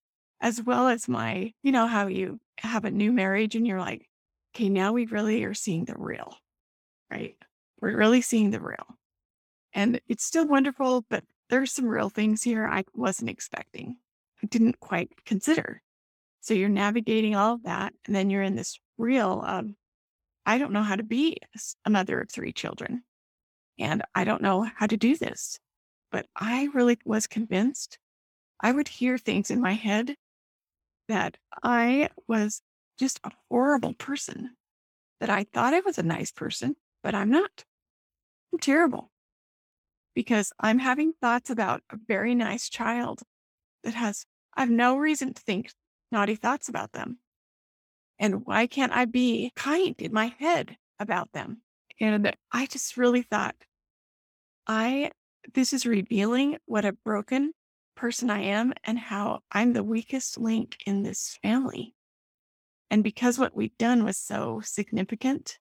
as 0.42 0.62
well 0.62 0.88
as 0.88 1.08
my, 1.08 1.54
you 1.64 1.72
know, 1.72 1.88
how 1.88 2.08
you 2.08 2.40
have 2.58 2.86
a 2.86 2.92
new 2.92 3.12
marriage 3.12 3.56
and 3.56 3.66
you're 3.66 3.80
like, 3.80 4.08
okay, 4.56 4.70
now 4.70 4.92
we 4.92 5.06
really 5.06 5.44
are 5.44 5.54
seeing 5.54 5.86
the 5.86 5.96
real, 5.98 6.36
right? 7.10 7.36
We're 7.80 7.96
really 7.96 8.22
seeing 8.22 8.52
the 8.52 8.60
real. 8.60 8.98
And 9.78 10.02
it's 10.08 10.26
still 10.26 10.48
wonderful, 10.48 11.06
but 11.08 11.24
there's 11.52 11.72
some 11.72 11.86
real 11.86 12.10
things 12.10 12.42
here 12.42 12.66
I 12.66 12.84
wasn't 12.96 13.30
expecting. 13.30 13.98
I 14.42 14.48
didn't 14.48 14.80
quite 14.80 15.24
consider. 15.24 15.84
So 16.42 16.56
you're 16.56 16.68
navigating 16.68 17.36
all 17.36 17.54
of 17.54 17.64
that. 17.64 17.94
And 18.08 18.16
then 18.16 18.32
you're 18.32 18.42
in 18.42 18.56
this 18.56 18.80
real 18.98 19.44
I 20.48 20.58
don't 20.58 20.72
know 20.72 20.82
how 20.82 20.96
to 20.96 21.04
be 21.04 21.38
a 21.86 21.92
mother 21.92 22.20
of 22.20 22.32
three 22.32 22.54
children. 22.54 23.04
And 23.78 24.02
I 24.16 24.24
don't 24.24 24.42
know 24.42 24.68
how 24.78 24.88
to 24.88 24.98
do 24.98 25.16
this. 25.16 25.60
But 26.12 26.26
I 26.36 26.70
really 26.74 26.98
was 27.06 27.28
convinced 27.28 28.00
I 28.60 28.72
would 28.72 28.88
hear 28.88 29.20
things 29.20 29.52
in 29.52 29.62
my 29.62 29.74
head 29.74 30.16
that 31.08 31.38
I 31.62 32.10
was 32.28 32.64
just 32.98 33.20
a 33.24 33.32
horrible 33.48 33.94
person, 33.94 34.56
that 35.20 35.30
I 35.30 35.44
thought 35.54 35.76
I 35.76 35.82
was 35.82 36.00
a 36.00 36.04
nice 36.04 36.32
person, 36.32 36.76
but 37.04 37.14
I'm 37.14 37.30
not. 37.30 37.64
I'm 38.52 38.58
terrible 38.58 39.12
because 40.18 40.52
I'm 40.60 40.80
having 40.80 41.14
thoughts 41.22 41.52
about 41.52 41.84
a 41.92 41.98
very 42.08 42.34
nice 42.34 42.70
child 42.70 43.22
that 43.84 43.94
has, 43.94 44.26
I 44.56 44.62
have 44.62 44.70
no 44.72 44.98
reason 44.98 45.32
to 45.32 45.42
think 45.44 45.72
naughty 46.12 46.34
thoughts 46.34 46.70
about 46.70 46.92
them. 46.92 47.20
And 48.18 48.44
why 48.44 48.66
can't 48.66 48.92
I 48.92 49.06
be 49.06 49.52
kind 49.56 49.94
in 50.00 50.12
my 50.12 50.34
head 50.40 50.76
about 51.00 51.34
them? 51.34 51.62
And 52.02 52.36
I 52.52 52.66
just 52.66 52.98
really 52.98 53.22
thought, 53.22 53.54
I, 54.66 55.12
this 55.54 55.72
is 55.72 55.86
revealing 55.86 56.58
what 56.66 56.84
a 56.84 56.94
broken 57.06 57.52
person 57.96 58.32
I 58.32 58.40
am 58.42 58.74
and 58.84 58.98
how 58.98 59.42
I'm 59.52 59.74
the 59.74 59.84
weakest 59.84 60.40
link 60.40 60.78
in 60.88 61.04
this 61.04 61.38
family. 61.44 61.94
And 62.90 63.04
because 63.04 63.38
what 63.38 63.56
we'd 63.56 63.78
done 63.78 64.04
was 64.04 64.18
so 64.18 64.62
significant, 64.64 65.60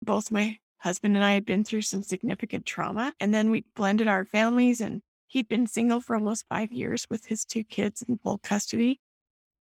both 0.00 0.30
my 0.30 0.58
husband 0.80 1.16
and 1.16 1.24
I 1.24 1.32
had 1.32 1.46
been 1.46 1.64
through 1.64 1.82
some 1.82 2.02
significant 2.02 2.66
trauma. 2.66 3.14
And 3.20 3.32
then 3.32 3.50
we 3.50 3.64
blended 3.74 4.08
our 4.08 4.24
families, 4.24 4.80
and 4.80 5.02
he'd 5.26 5.48
been 5.48 5.66
single 5.66 6.00
for 6.00 6.16
almost 6.16 6.46
five 6.48 6.72
years 6.72 7.06
with 7.08 7.26
his 7.26 7.44
two 7.44 7.64
kids 7.64 8.02
in 8.02 8.18
full 8.18 8.38
custody. 8.38 9.00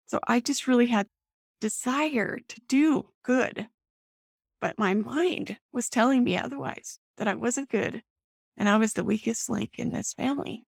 So 0.07 0.19
I 0.27 0.39
just 0.39 0.67
really 0.67 0.87
had 0.87 1.07
desire 1.59 2.39
to 2.47 2.61
do 2.67 3.09
good. 3.23 3.67
But 4.61 4.79
my 4.79 4.93
mind 4.93 5.57
was 5.71 5.89
telling 5.89 6.23
me 6.23 6.37
otherwise, 6.37 6.99
that 7.17 7.27
I 7.27 7.35
wasn't 7.35 7.69
good 7.69 8.03
and 8.57 8.69
I 8.69 8.77
was 8.77 8.93
the 8.93 9.03
weakest 9.03 9.49
link 9.49 9.71
in 9.77 9.91
this 9.91 10.13
family. 10.13 10.65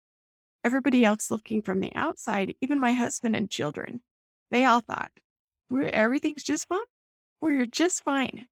Everybody 0.65 1.05
else 1.05 1.31
looking 1.31 1.63
from 1.63 1.81
the 1.81 1.95
outside, 1.95 2.55
even 2.61 2.81
my 2.81 2.93
husband 2.93 3.37
and 3.37 3.51
children, 3.51 4.01
they 4.51 4.65
all 4.65 4.81
thought, 4.81 5.13
everything's 5.93 6.43
just 6.43 6.69
fine. 6.69 6.79
We're 7.41 7.67
just 7.67 8.03
fine. 8.03 8.47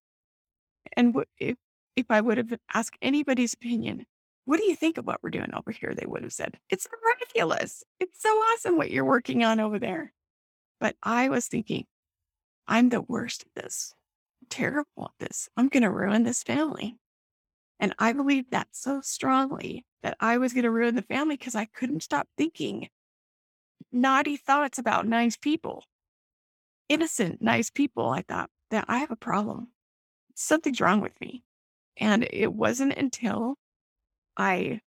And 0.97 1.15
if, 1.39 1.57
if 1.97 2.07
I 2.11 2.21
would 2.21 2.39
have 2.39 2.59
asked 2.73 2.99
anybody's 3.01 3.55
opinion, 3.55 4.07
what 4.45 4.59
do 4.59 4.65
you 4.67 4.77
think 4.77 4.99
of 4.99 5.07
what 5.07 5.23
we're 5.23 5.31
doing 5.31 5.53
over 5.55 5.71
here? 5.71 5.95
They 5.95 6.07
would 6.07 6.23
have 6.23 6.33
said, 6.33 6.59
it's 6.69 6.87
miraculous. 6.91 7.83
It's 7.99 8.21
so 8.21 8.29
awesome 8.29 8.77
what 8.77 8.91
you're 8.91 9.05
working 9.05 9.43
on 9.43 9.61
over 9.61 9.79
there. 9.79 10.13
But 10.81 10.97
I 11.03 11.29
was 11.29 11.47
thinking, 11.47 11.87
I'm 12.67 12.89
the 12.91 13.01
worst 13.01 13.45
at 13.45 13.63
this, 13.63 13.95
I'm 14.43 14.49
terrible 14.51 14.87
at 14.99 15.27
this. 15.27 15.49
I'm 15.57 15.69
going 15.69 15.83
to 15.83 15.91
ruin 15.91 16.25
this 16.25 16.43
family. 16.43 16.97
And 17.81 17.95
I 17.99 18.13
believed 18.13 18.51
that 18.51 18.69
so 18.73 19.01
strongly 19.01 19.85
that 20.03 20.17
I 20.21 20.39
was 20.39 20.53
going 20.53 20.65
to 20.65 20.71
ruin 20.71 20.95
the 20.95 21.03
family 21.03 21.37
because 21.37 21.55
I 21.55 21.65
couldn't 21.67 22.03
stop 22.03 22.29
thinking 22.37 22.89
naughty 23.91 24.37
thoughts 24.37 24.79
about 24.79 25.07
nice 25.07 25.37
people, 25.37 25.85
innocent, 26.89 27.41
nice 27.41 27.71
people. 27.71 28.11
I 28.11 28.23
thought 28.23 28.51
that 28.71 28.85
I 28.89 28.99
have 28.99 29.11
a 29.11 29.17
problem. 29.17 29.69
Something's 30.35 30.81
wrong 30.81 31.01
with 31.01 31.19
me. 31.21 31.45
And 31.97 32.27
it 32.31 32.53
wasn't 32.53 32.95
until 32.95 33.57
I, 34.37 34.81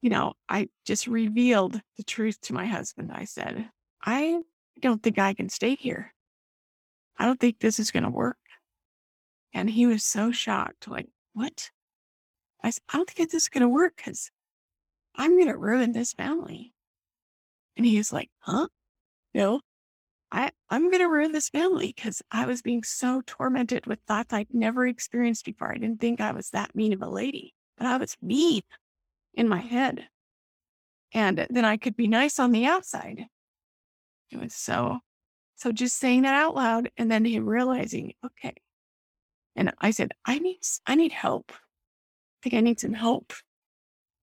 you 0.00 0.10
know, 0.10 0.34
I 0.48 0.68
just 0.86 1.06
revealed 1.06 1.80
the 1.96 2.02
truth 2.04 2.40
to 2.42 2.54
my 2.54 2.66
husband. 2.66 3.10
I 3.12 3.24
said, 3.24 3.68
I 4.02 4.40
don't 4.80 5.02
think 5.02 5.18
I 5.18 5.34
can 5.34 5.48
stay 5.48 5.74
here. 5.74 6.14
I 7.18 7.26
don't 7.26 7.38
think 7.38 7.58
this 7.58 7.78
is 7.78 7.90
going 7.90 8.04
to 8.04 8.10
work. 8.10 8.38
And 9.52 9.68
he 9.68 9.86
was 9.86 10.04
so 10.04 10.30
shocked, 10.30 10.88
like, 10.88 11.08
what? 11.32 11.70
I 12.62 12.70
said, 12.70 12.82
I 12.88 12.96
don't 12.96 13.10
think 13.10 13.30
this 13.30 13.42
is 13.44 13.48
going 13.48 13.62
to 13.62 13.68
work 13.68 13.94
because 13.96 14.30
I'm 15.14 15.36
going 15.36 15.48
to 15.48 15.56
ruin 15.56 15.92
this 15.92 16.12
family. 16.12 16.72
And 17.76 17.84
he's 17.84 18.12
like, 18.12 18.30
huh? 18.40 18.68
No, 19.34 19.60
I, 20.30 20.50
I'm 20.68 20.90
going 20.90 21.02
to 21.02 21.08
ruin 21.08 21.32
this 21.32 21.48
family 21.48 21.92
because 21.94 22.22
I 22.30 22.46
was 22.46 22.60
being 22.60 22.82
so 22.82 23.22
tormented 23.26 23.86
with 23.86 24.00
thoughts 24.06 24.32
I'd 24.32 24.52
never 24.52 24.86
experienced 24.86 25.44
before. 25.44 25.72
I 25.72 25.78
didn't 25.78 26.00
think 26.00 26.20
I 26.20 26.32
was 26.32 26.50
that 26.50 26.74
mean 26.74 26.92
of 26.92 27.02
a 27.02 27.08
lady, 27.08 27.54
but 27.78 27.86
I 27.86 27.96
was 27.96 28.16
mean 28.20 28.62
in 29.34 29.48
my 29.48 29.60
head. 29.60 30.06
And 31.12 31.46
then 31.48 31.64
I 31.64 31.78
could 31.78 31.96
be 31.96 32.08
nice 32.08 32.38
on 32.38 32.52
the 32.52 32.66
outside. 32.66 33.24
It 34.30 34.38
was 34.38 34.54
so, 34.54 34.98
so 35.56 35.72
just 35.72 35.96
saying 35.96 36.22
that 36.22 36.34
out 36.34 36.54
loud 36.54 36.90
and 36.98 37.10
then 37.10 37.24
him 37.24 37.48
realizing, 37.48 38.12
okay. 38.24 38.54
And 39.56 39.72
I 39.80 39.92
said, 39.92 40.12
I 40.26 40.38
need, 40.38 40.58
I 40.86 40.94
need 40.94 41.12
help. 41.12 41.52
I 41.52 42.38
think 42.42 42.54
I 42.54 42.60
need 42.60 42.78
some 42.78 42.92
help 42.92 43.32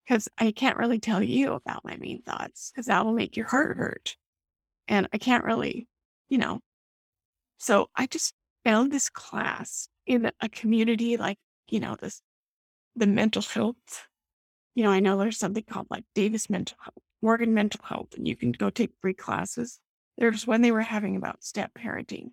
because 0.06 0.28
I 0.38 0.52
can't 0.52 0.78
really 0.78 1.00
tell 1.00 1.22
you 1.22 1.54
about 1.54 1.84
my 1.84 1.96
mean 1.96 2.22
thoughts 2.22 2.70
because 2.70 2.86
that 2.86 3.04
will 3.04 3.12
make 3.12 3.36
your 3.36 3.46
heart 3.46 3.76
hurt. 3.76 4.16
And 4.86 5.08
I 5.12 5.18
can't 5.18 5.44
really, 5.44 5.87
you 6.28 6.38
know. 6.38 6.60
So 7.58 7.90
I 7.94 8.06
just 8.06 8.34
found 8.64 8.92
this 8.92 9.10
class 9.10 9.88
in 10.06 10.30
a 10.40 10.48
community 10.48 11.16
like, 11.16 11.38
you 11.68 11.80
know, 11.80 11.96
this, 11.96 12.22
the 12.96 13.06
mental 13.06 13.42
health. 13.42 14.06
You 14.74 14.84
know, 14.84 14.90
I 14.90 15.00
know 15.00 15.18
there's 15.18 15.38
something 15.38 15.64
called 15.64 15.88
like 15.90 16.04
Davis 16.14 16.48
Mental 16.48 16.76
Health, 16.80 17.02
Morgan 17.20 17.52
Mental 17.52 17.80
Health, 17.84 18.14
and 18.16 18.28
you 18.28 18.36
can 18.36 18.52
go 18.52 18.70
take 18.70 18.92
free 19.00 19.14
classes. 19.14 19.80
There's 20.16 20.46
one 20.46 20.62
they 20.62 20.72
were 20.72 20.82
having 20.82 21.16
about 21.16 21.44
step 21.44 21.72
parenting. 21.74 22.30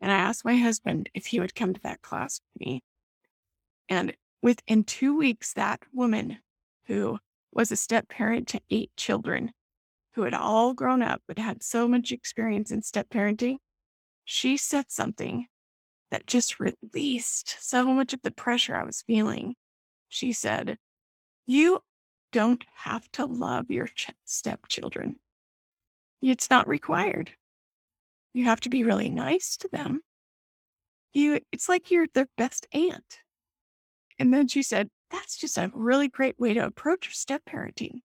And 0.00 0.10
I 0.10 0.16
asked 0.16 0.44
my 0.44 0.56
husband 0.56 1.10
if 1.14 1.26
he 1.26 1.40
would 1.40 1.54
come 1.54 1.74
to 1.74 1.80
that 1.82 2.02
class 2.02 2.40
with 2.54 2.66
me. 2.66 2.82
And 3.88 4.14
within 4.42 4.84
two 4.84 5.16
weeks, 5.16 5.52
that 5.54 5.80
woman 5.92 6.38
who 6.86 7.18
was 7.52 7.70
a 7.70 7.76
step 7.76 8.08
parent 8.08 8.48
to 8.48 8.60
eight 8.70 8.90
children, 8.96 9.52
who 10.20 10.24
had 10.24 10.34
all 10.34 10.74
grown 10.74 11.00
up 11.00 11.22
but 11.26 11.38
had 11.38 11.62
so 11.62 11.88
much 11.88 12.12
experience 12.12 12.70
in 12.70 12.82
step 12.82 13.08
parenting, 13.08 13.56
she 14.22 14.54
said 14.58 14.84
something 14.90 15.46
that 16.10 16.26
just 16.26 16.60
released 16.60 17.56
so 17.58 17.86
much 17.86 18.12
of 18.12 18.20
the 18.20 18.30
pressure 18.30 18.76
I 18.76 18.84
was 18.84 19.02
feeling. 19.06 19.54
She 20.10 20.34
said, 20.34 20.76
You 21.46 21.80
don't 22.32 22.62
have 22.74 23.10
to 23.12 23.24
love 23.24 23.70
your 23.70 23.86
ch- 23.86 24.10
stepchildren. 24.26 25.16
It's 26.20 26.50
not 26.50 26.68
required. 26.68 27.30
You 28.34 28.44
have 28.44 28.60
to 28.60 28.68
be 28.68 28.84
really 28.84 29.08
nice 29.08 29.56
to 29.56 29.68
them. 29.72 30.02
You 31.14 31.40
it's 31.50 31.66
like 31.66 31.90
you're 31.90 32.08
their 32.12 32.28
best 32.36 32.66
aunt. 32.74 33.20
And 34.18 34.34
then 34.34 34.48
she 34.48 34.62
said, 34.62 34.90
that's 35.10 35.38
just 35.38 35.56
a 35.56 35.70
really 35.72 36.08
great 36.08 36.38
way 36.38 36.52
to 36.52 36.66
approach 36.66 37.16
step 37.16 37.40
parenting. 37.48 38.02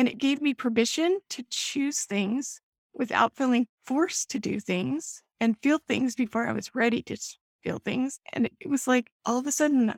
And 0.00 0.08
it 0.08 0.16
gave 0.16 0.40
me 0.40 0.54
permission 0.54 1.20
to 1.28 1.44
choose 1.50 2.04
things 2.04 2.62
without 2.94 3.36
feeling 3.36 3.66
forced 3.84 4.30
to 4.30 4.38
do 4.38 4.58
things 4.58 5.22
and 5.40 5.58
feel 5.62 5.78
things 5.86 6.14
before 6.14 6.48
I 6.48 6.54
was 6.54 6.74
ready 6.74 7.02
to 7.02 7.18
feel 7.62 7.80
things. 7.84 8.18
And 8.32 8.48
it 8.60 8.70
was 8.70 8.88
like 8.88 9.10
all 9.26 9.36
of 9.36 9.46
a 9.46 9.52
sudden 9.52 9.92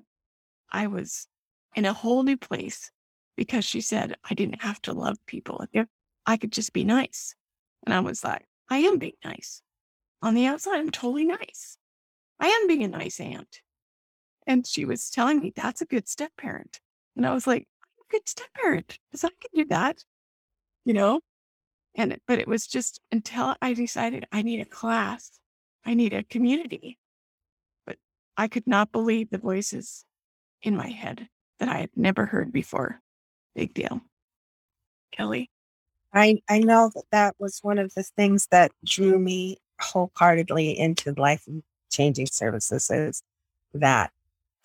I 0.73 0.89
was 0.89 1.29
in 1.77 1.85
a 1.85 1.93
whole 1.93 2.25
new 2.25 2.37
place 2.37 2.91
because 3.37 3.65
she 3.65 3.81
said 3.81 4.17
I 4.29 4.35
didn't 4.35 4.65
have 4.65 4.83
to 4.83 4.93
love 4.93 5.19
people. 5.27 5.65
I 6.27 6.37
could 6.37 6.51
just 6.51 6.73
be 6.73 6.83
nice. 6.83 7.37
And 7.87 7.95
I 7.95 8.01
was 8.01 8.25
like, 8.25 8.45
I 8.69 8.79
am 8.79 8.99
being 8.99 9.13
nice. 9.25 9.63
On 10.21 10.35
the 10.35 10.47
outside, 10.47 10.81
I'm 10.81 10.91
totally 10.91 11.27
nice. 11.27 11.79
I 12.41 12.49
am 12.49 12.67
being 12.67 12.83
a 12.83 12.89
nice 12.89 13.21
aunt. 13.21 13.61
And 14.49 14.67
she 14.67 14.85
was 14.85 15.11
telling 15.11 15.39
me 15.39 15.53
that's 15.55 15.81
a 15.81 15.87
good 15.87 16.09
step 16.09 16.33
parent. 16.37 16.81
And 17.15 17.25
I 17.25 17.33
was 17.33 17.47
like, 17.47 17.69
good 18.13 18.29
step 18.29 18.47
parent 18.55 18.99
because 19.11 19.25
I 19.25 19.29
can 19.29 19.51
do 19.55 19.65
that, 19.71 20.05
you 20.85 20.93
know? 20.93 21.21
And, 21.95 22.19
but 22.29 22.39
it 22.39 22.47
was 22.47 22.67
just 22.67 23.01
until 23.11 23.57
I 23.61 23.75
decided 23.75 24.27
I 24.31 24.43
need 24.43 24.61
a 24.61 24.65
class, 24.65 25.41
I 25.85 25.95
need 25.95 26.13
a 26.13 26.23
community. 26.23 26.99
But 27.87 27.97
I 28.37 28.49
could 28.49 28.67
not 28.67 28.93
believe 28.93 29.31
the 29.31 29.39
voices 29.39 30.05
in 30.63 30.77
my 30.77 30.89
head 30.89 31.29
that 31.59 31.69
I 31.69 31.79
had 31.79 31.91
never 31.97 32.27
heard 32.27 32.53
before. 32.53 33.01
Big 33.55 33.75
deal. 33.75 34.01
Kelly. 35.11 35.51
I, 36.15 36.43
I 36.49 36.59
know 36.59 36.91
that 36.95 37.05
that 37.11 37.35
was 37.39 37.61
one 37.63 37.79
of 37.79 37.95
the 37.95 38.03
things 38.03 38.47
that 38.51 38.73
drew 38.85 39.19
me 39.19 39.59
wholeheartedly 39.81 40.79
into 40.79 41.15
life 41.17 41.49
changing 41.91 42.27
services 42.27 42.91
is 42.91 43.23
that 43.75 44.13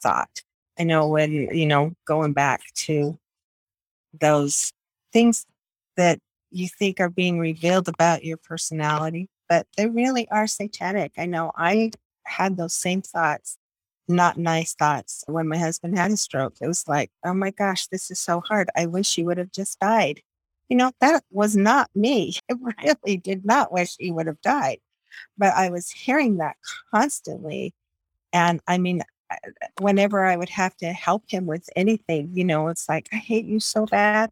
thought. 0.02 0.42
I 0.78 0.84
know 0.84 1.08
when, 1.08 1.32
you 1.32 1.66
know, 1.66 1.94
going 2.06 2.34
back 2.34 2.62
to 2.76 3.18
those 4.20 4.72
things 5.14 5.46
that 5.96 6.20
you 6.52 6.68
think 6.68 7.00
are 7.00 7.10
being 7.10 7.40
revealed 7.40 7.88
about 7.88 8.24
your 8.24 8.38
personality 8.38 9.30
but 9.50 9.68
they 9.78 9.88
really 9.88 10.28
are 10.30 10.48
satanic. 10.48 11.14
I 11.18 11.26
know 11.26 11.52
I 11.56 11.92
had 12.26 12.58
those 12.58 12.74
same 12.74 13.02
thoughts, 13.02 13.58
not 14.08 14.38
nice 14.38 14.74
thoughts 14.74 15.24
when 15.28 15.48
my 15.48 15.58
husband 15.58 15.98
had 15.98 16.12
a 16.12 16.18
stroke. 16.18 16.56
It 16.62 16.68
was 16.68 16.88
like, 16.88 17.12
oh 17.24 17.34
my 17.34 17.52
gosh, 17.52 17.88
this 17.88 18.12
is 18.12 18.20
so 18.20 18.42
hard. 18.42 18.70
I 18.76 18.86
wish 18.86 19.16
he 19.16 19.24
would 19.24 19.38
have 19.38 19.52
just 19.52 19.80
died. 19.80 20.22
You 20.70 20.78
know, 20.78 20.92
that 21.00 21.24
was 21.32 21.56
not 21.56 21.90
me. 21.96 22.36
I 22.52 22.56
really 22.84 23.18
did 23.18 23.46
not 23.46 23.72
wish 23.72 23.96
he 23.98 24.12
would 24.12 24.28
have 24.28 24.42
died. 24.42 24.80
But 25.38 25.54
I 25.54 25.70
was 25.70 25.90
hearing 25.90 26.38
that 26.38 26.58
constantly. 26.94 27.74
And 28.34 28.60
I 28.68 28.78
mean, 28.78 29.02
Uh, 29.30 29.36
whenever 29.80 30.26
I 30.26 30.36
would 30.36 30.50
have 30.50 30.76
to 30.78 30.94
help 30.94 31.24
him 31.28 31.46
with 31.46 31.70
anything, 31.76 32.30
you 32.34 32.44
know, 32.44 32.68
it's 32.68 32.88
like, 32.88 33.10
I 33.12 33.18
hate 33.18 33.46
you 33.46 33.60
so 33.60 33.86
bad. 33.86 34.32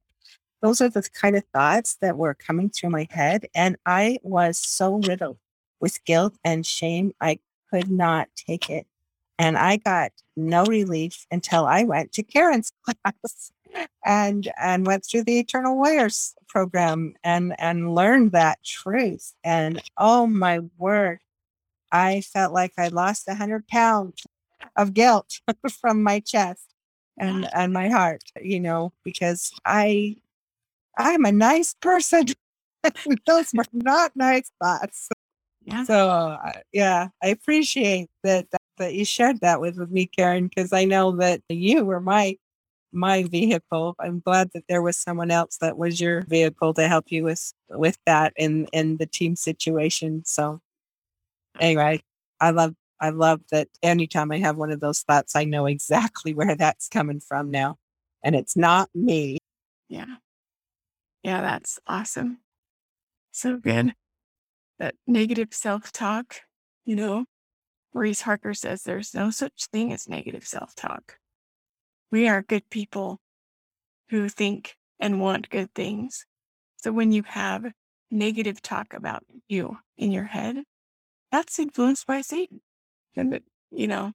Those 0.61 0.81
are 0.81 0.89
the 0.89 1.07
kind 1.13 1.35
of 1.35 1.43
thoughts 1.53 1.97
that 2.01 2.17
were 2.17 2.33
coming 2.33 2.69
through 2.69 2.89
my 2.89 3.07
head. 3.09 3.47
And 3.53 3.77
I 3.85 4.17
was 4.23 4.57
so 4.57 4.95
riddled 4.95 5.37
with 5.79 6.03
guilt 6.05 6.35
and 6.43 6.65
shame. 6.65 7.13
I 7.21 7.39
could 7.71 7.91
not 7.91 8.29
take 8.35 8.69
it. 8.69 8.87
And 9.37 9.57
I 9.57 9.77
got 9.77 10.11
no 10.37 10.63
relief 10.65 11.25
until 11.29 11.65
I 11.65 11.83
went 11.83 12.13
to 12.13 12.23
Karen's 12.23 12.71
class 12.85 13.51
and 14.05 14.49
and 14.59 14.85
went 14.87 15.05
through 15.05 15.23
the 15.23 15.39
Eternal 15.39 15.75
Warriors 15.75 16.33
program 16.47 17.13
and 17.23 17.53
and 17.59 17.93
learned 17.93 18.31
that 18.31 18.63
truth. 18.63 19.33
And 19.43 19.81
oh 19.97 20.27
my 20.27 20.59
word, 20.77 21.19
I 21.91 22.21
felt 22.21 22.53
like 22.53 22.73
I 22.77 22.87
lost 22.87 23.27
a 23.27 23.35
hundred 23.35 23.67
pounds 23.67 24.23
of 24.75 24.93
guilt 24.93 25.39
from 25.81 26.03
my 26.03 26.19
chest 26.19 26.73
and 27.17 27.47
and 27.53 27.73
my 27.73 27.89
heart, 27.89 28.23
you 28.41 28.59
know, 28.59 28.93
because 29.03 29.51
I 29.65 30.17
I'm 30.97 31.25
a 31.25 31.31
nice 31.31 31.75
person. 31.81 32.27
Those 33.25 33.51
were 33.53 33.65
not 33.73 34.11
nice 34.15 34.51
thoughts. 34.61 35.09
Yeah. 35.63 35.83
So 35.85 36.09
uh, 36.09 36.51
yeah, 36.71 37.07
I 37.23 37.27
appreciate 37.29 38.09
that, 38.23 38.49
that 38.51 38.61
that 38.77 38.93
you 38.93 39.05
shared 39.05 39.39
that 39.41 39.61
with, 39.61 39.77
with 39.77 39.89
me, 39.89 40.05
Karen, 40.05 40.47
because 40.47 40.73
I 40.73 40.85
know 40.85 41.15
that 41.17 41.41
you 41.49 41.85
were 41.85 42.01
my 42.01 42.37
my 42.91 43.23
vehicle. 43.23 43.95
I'm 43.99 44.19
glad 44.19 44.51
that 44.53 44.65
there 44.69 44.81
was 44.81 44.97
someone 44.97 45.31
else 45.31 45.57
that 45.57 45.77
was 45.77 45.99
your 45.99 46.21
vehicle 46.23 46.73
to 46.75 46.87
help 46.87 47.11
you 47.11 47.23
with 47.23 47.53
with 47.69 47.97
that 48.05 48.33
in 48.37 48.67
in 48.73 48.97
the 48.97 49.05
team 49.05 49.35
situation. 49.35 50.23
So 50.25 50.61
anyway, 51.59 52.01
I 52.39 52.51
love 52.51 52.75
I 52.99 53.09
love 53.09 53.41
that 53.51 53.67
anytime 53.83 54.31
I 54.31 54.39
have 54.39 54.57
one 54.57 54.71
of 54.71 54.79
those 54.79 55.01
thoughts, 55.01 55.35
I 55.35 55.43
know 55.43 55.65
exactly 55.65 56.33
where 56.35 56.55
that's 56.55 56.87
coming 56.87 57.19
from 57.19 57.51
now. 57.51 57.77
And 58.23 58.35
it's 58.35 58.57
not 58.57 58.89
me. 58.95 59.37
Yeah. 59.87 60.15
Yeah, 61.23 61.41
that's 61.41 61.79
awesome. 61.87 62.39
So 63.31 63.57
good. 63.57 63.93
That 64.79 64.95
negative 65.07 65.53
self 65.53 65.91
talk, 65.91 66.41
you 66.85 66.95
know, 66.95 67.25
Maurice 67.93 68.21
Harker 68.21 68.53
says 68.53 68.83
there's 68.83 69.13
no 69.13 69.31
such 69.31 69.67
thing 69.71 69.93
as 69.93 70.09
negative 70.09 70.45
self 70.45 70.75
talk. 70.75 71.17
We 72.11 72.27
are 72.27 72.41
good 72.41 72.69
people 72.69 73.19
who 74.09 74.29
think 74.29 74.75
and 74.99 75.19
want 75.19 75.49
good 75.49 75.73
things. 75.73 76.25
So 76.77 76.91
when 76.91 77.11
you 77.11 77.23
have 77.23 77.65
negative 78.11 78.61
talk 78.61 78.93
about 78.93 79.23
you 79.47 79.79
in 79.97 80.11
your 80.11 80.25
head, 80.25 80.63
that's 81.31 81.57
influenced 81.57 82.05
by 82.05 82.21
Satan. 82.21 82.61
And, 83.15 83.39
you 83.71 83.87
know, 83.87 84.13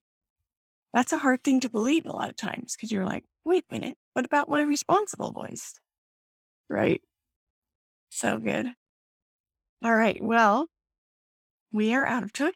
that's 0.92 1.12
a 1.12 1.18
hard 1.18 1.42
thing 1.44 1.60
to 1.60 1.68
believe 1.68 2.06
a 2.06 2.12
lot 2.12 2.30
of 2.30 2.36
times 2.36 2.74
because 2.74 2.90
you're 2.90 3.06
like, 3.06 3.24
wait 3.44 3.64
a 3.70 3.74
minute, 3.74 3.96
what 4.12 4.24
about 4.24 4.48
my 4.48 4.62
responsible 4.62 5.32
voice? 5.32 5.74
Right? 6.68 7.02
So 8.10 8.38
good. 8.38 8.66
All 9.82 9.94
right. 9.94 10.22
Well, 10.22 10.66
we 11.72 11.94
are 11.94 12.06
out 12.06 12.22
of 12.22 12.32
time. 12.32 12.52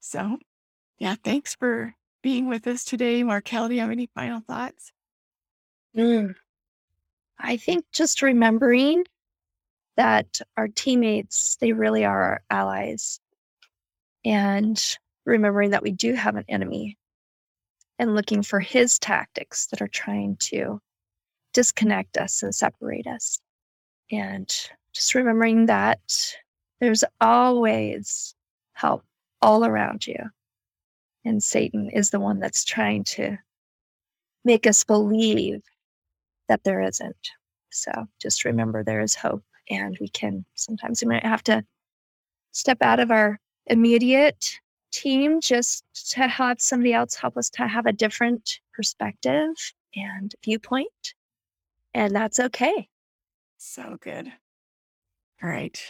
So, 0.00 0.38
yeah, 0.98 1.16
thanks 1.22 1.54
for 1.54 1.94
being 2.22 2.48
with 2.48 2.66
us 2.66 2.84
today. 2.84 3.22
Markel, 3.22 3.68
do 3.68 3.74
you 3.74 3.80
have 3.80 3.90
any 3.90 4.08
final 4.14 4.40
thoughts? 4.40 4.92
Mm. 5.96 6.34
I 7.38 7.56
think 7.56 7.84
just 7.92 8.22
remembering 8.22 9.04
that 9.96 10.40
our 10.56 10.68
teammates, 10.68 11.56
they 11.56 11.72
really 11.72 12.04
are 12.04 12.22
our 12.22 12.42
allies. 12.50 13.20
And 14.24 14.82
remembering 15.24 15.70
that 15.70 15.82
we 15.82 15.90
do 15.90 16.14
have 16.14 16.36
an 16.36 16.44
enemy 16.48 16.98
and 17.98 18.14
looking 18.14 18.42
for 18.42 18.60
his 18.60 18.98
tactics 18.98 19.66
that 19.66 19.80
are 19.80 19.88
trying 19.88 20.36
to 20.36 20.80
disconnect 21.52 22.16
us 22.16 22.42
and 22.42 22.54
separate 22.54 23.06
us. 23.06 23.40
And 24.10 24.48
just 24.92 25.14
remembering 25.14 25.66
that 25.66 26.36
there's 26.80 27.04
always 27.20 28.34
help 28.72 29.04
all 29.40 29.64
around 29.64 30.06
you. 30.06 30.18
And 31.24 31.42
Satan 31.42 31.90
is 31.90 32.10
the 32.10 32.20
one 32.20 32.38
that's 32.38 32.64
trying 32.64 33.04
to 33.04 33.38
make 34.44 34.66
us 34.66 34.84
believe 34.84 35.62
that 36.48 36.62
there 36.64 36.82
isn't. 36.82 37.30
So 37.70 37.90
just 38.20 38.44
remember 38.44 38.84
there 38.84 39.00
is 39.00 39.14
hope, 39.14 39.42
and 39.70 39.96
we 40.00 40.08
can 40.08 40.44
sometimes 40.54 41.02
we 41.02 41.08
might 41.08 41.24
have 41.24 41.42
to 41.44 41.64
step 42.52 42.78
out 42.82 43.00
of 43.00 43.10
our 43.10 43.40
immediate 43.66 44.60
team 44.94 45.40
just 45.40 45.84
to 46.12 46.28
have 46.28 46.60
somebody 46.60 46.94
else 46.94 47.14
help 47.14 47.36
us 47.36 47.50
to 47.50 47.66
have 47.66 47.86
a 47.86 47.92
different 47.92 48.60
perspective 48.72 49.54
and 49.96 50.34
viewpoint. 50.44 51.14
And 51.92 52.14
that's 52.14 52.38
okay. 52.40 52.88
So 53.58 53.96
good. 54.00 54.32
All 55.42 55.48
right. 55.48 55.80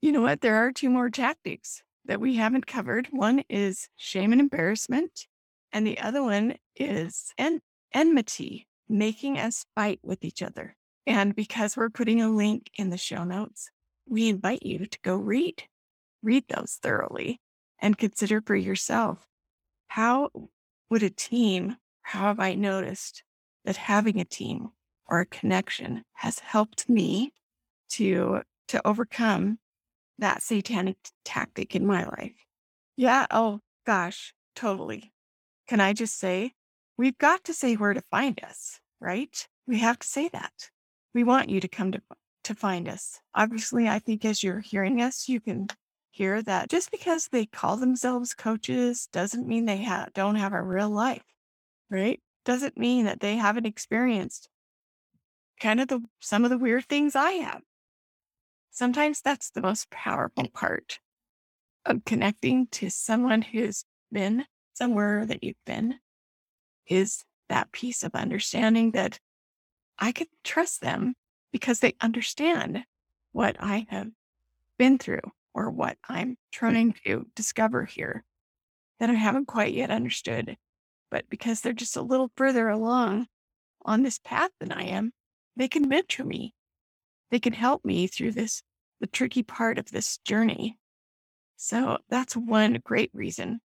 You 0.00 0.12
know 0.12 0.22
what? 0.22 0.40
There 0.40 0.56
are 0.56 0.72
two 0.72 0.88
more 0.88 1.10
tactics 1.10 1.82
that 2.04 2.20
we 2.20 2.36
haven't 2.36 2.66
covered. 2.66 3.08
One 3.10 3.42
is 3.48 3.88
shame 3.96 4.32
and 4.32 4.40
embarrassment, 4.40 5.26
and 5.72 5.86
the 5.86 5.98
other 5.98 6.22
one 6.22 6.56
is 6.76 7.32
en- 7.38 7.62
enmity, 7.92 8.66
making 8.88 9.38
us 9.38 9.64
fight 9.74 10.00
with 10.02 10.24
each 10.24 10.42
other. 10.42 10.76
And 11.06 11.34
because 11.34 11.76
we're 11.76 11.90
putting 11.90 12.20
a 12.20 12.30
link 12.30 12.70
in 12.76 12.90
the 12.90 12.98
show 12.98 13.24
notes, 13.24 13.70
we 14.06 14.28
invite 14.28 14.62
you 14.62 14.86
to 14.86 14.98
go 15.02 15.16
read, 15.16 15.64
read 16.22 16.44
those 16.48 16.78
thoroughly 16.82 17.40
and 17.80 17.98
consider 17.98 18.40
for 18.40 18.56
yourself 18.56 19.26
how 19.88 20.30
would 20.90 21.02
a 21.02 21.10
team, 21.10 21.76
how 22.02 22.22
have 22.26 22.40
I 22.40 22.54
noticed 22.54 23.22
that 23.64 23.76
having 23.76 24.20
a 24.20 24.24
team 24.24 24.70
or 25.06 25.20
a 25.20 25.26
connection 25.26 26.02
has 26.14 26.38
helped 26.38 26.88
me 26.88 27.32
to 27.90 28.42
to 28.68 28.86
overcome 28.86 29.58
that 30.18 30.42
satanic 30.42 30.96
tactic 31.24 31.74
in 31.74 31.86
my 31.86 32.04
life. 32.04 32.46
Yeah, 32.96 33.26
oh 33.30 33.60
gosh, 33.86 34.34
totally. 34.54 35.12
Can 35.68 35.80
I 35.80 35.92
just 35.92 36.18
say, 36.18 36.52
we've 36.96 37.18
got 37.18 37.44
to 37.44 37.54
say 37.54 37.74
where 37.74 37.94
to 37.94 38.02
find 38.10 38.42
us, 38.42 38.80
right? 39.00 39.46
We 39.66 39.78
have 39.78 39.98
to 39.98 40.06
say 40.06 40.28
that. 40.28 40.70
We 41.14 41.24
want 41.24 41.50
you 41.50 41.60
to 41.60 41.68
come 41.68 41.92
to 41.92 42.00
to 42.44 42.54
find 42.54 42.88
us. 42.88 43.20
Obviously, 43.34 43.88
I 43.88 43.98
think 43.98 44.24
as 44.24 44.42
you're 44.42 44.60
hearing 44.60 45.00
us, 45.00 45.28
you 45.28 45.40
can 45.40 45.68
hear 46.14 46.40
that 46.42 46.68
just 46.70 46.92
because 46.92 47.26
they 47.28 47.44
call 47.44 47.76
themselves 47.76 48.34
coaches 48.34 49.08
doesn't 49.12 49.48
mean 49.48 49.64
they 49.64 49.82
ha- 49.82 50.06
don't 50.14 50.36
have 50.36 50.52
a 50.52 50.62
real 50.62 50.88
life, 50.88 51.24
right? 51.90 52.20
Doesn't 52.44 52.78
mean 52.78 53.06
that 53.06 53.18
they 53.18 53.34
haven't 53.34 53.66
experienced 53.66 54.48
kind 55.60 55.80
of 55.80 55.88
the 55.88 56.00
some 56.20 56.44
of 56.44 56.50
the 56.50 56.58
weird 56.58 56.86
things 56.86 57.16
I 57.16 57.32
have. 57.32 57.62
Sometimes 58.70 59.22
that's 59.22 59.50
the 59.50 59.60
most 59.60 59.90
powerful 59.90 60.48
part 60.54 61.00
of 61.84 62.04
connecting 62.04 62.68
to 62.68 62.90
someone 62.90 63.42
who's 63.42 63.84
been 64.12 64.44
somewhere 64.74 65.26
that 65.26 65.42
you've 65.42 65.64
been 65.66 65.96
is 66.86 67.24
that 67.48 67.72
piece 67.72 68.04
of 68.04 68.14
understanding 68.14 68.92
that 68.92 69.18
I 69.98 70.12
could 70.12 70.28
trust 70.44 70.80
them 70.80 71.14
because 71.52 71.80
they 71.80 71.96
understand 72.00 72.84
what 73.32 73.56
I 73.58 73.86
have 73.90 74.10
been 74.78 74.98
through 74.98 75.20
or 75.54 75.70
what 75.70 75.96
I'm 76.08 76.32
mm. 76.32 76.36
trying 76.52 76.94
to 77.06 77.26
discover 77.34 77.84
here 77.84 78.24
that 79.00 79.10
I 79.10 79.14
haven't 79.14 79.46
quite 79.46 79.74
yet 79.74 79.90
understood. 79.90 80.56
But 81.10 81.28
because 81.28 81.60
they're 81.60 81.72
just 81.72 81.96
a 81.96 82.02
little 82.02 82.30
further 82.36 82.68
along 82.68 83.26
on 83.84 84.02
this 84.02 84.18
path 84.18 84.50
than 84.58 84.72
I 84.72 84.84
am, 84.84 85.12
they 85.56 85.68
can 85.68 85.88
mentor 85.88 86.24
me. 86.24 86.54
They 87.30 87.38
can 87.38 87.52
help 87.52 87.84
me 87.84 88.06
through 88.06 88.32
this, 88.32 88.62
the 89.00 89.06
tricky 89.06 89.42
part 89.42 89.78
of 89.78 89.90
this 89.90 90.18
journey. 90.24 90.76
So 91.56 91.98
that's 92.08 92.36
one 92.36 92.80
great 92.84 93.10
reason 93.14 93.60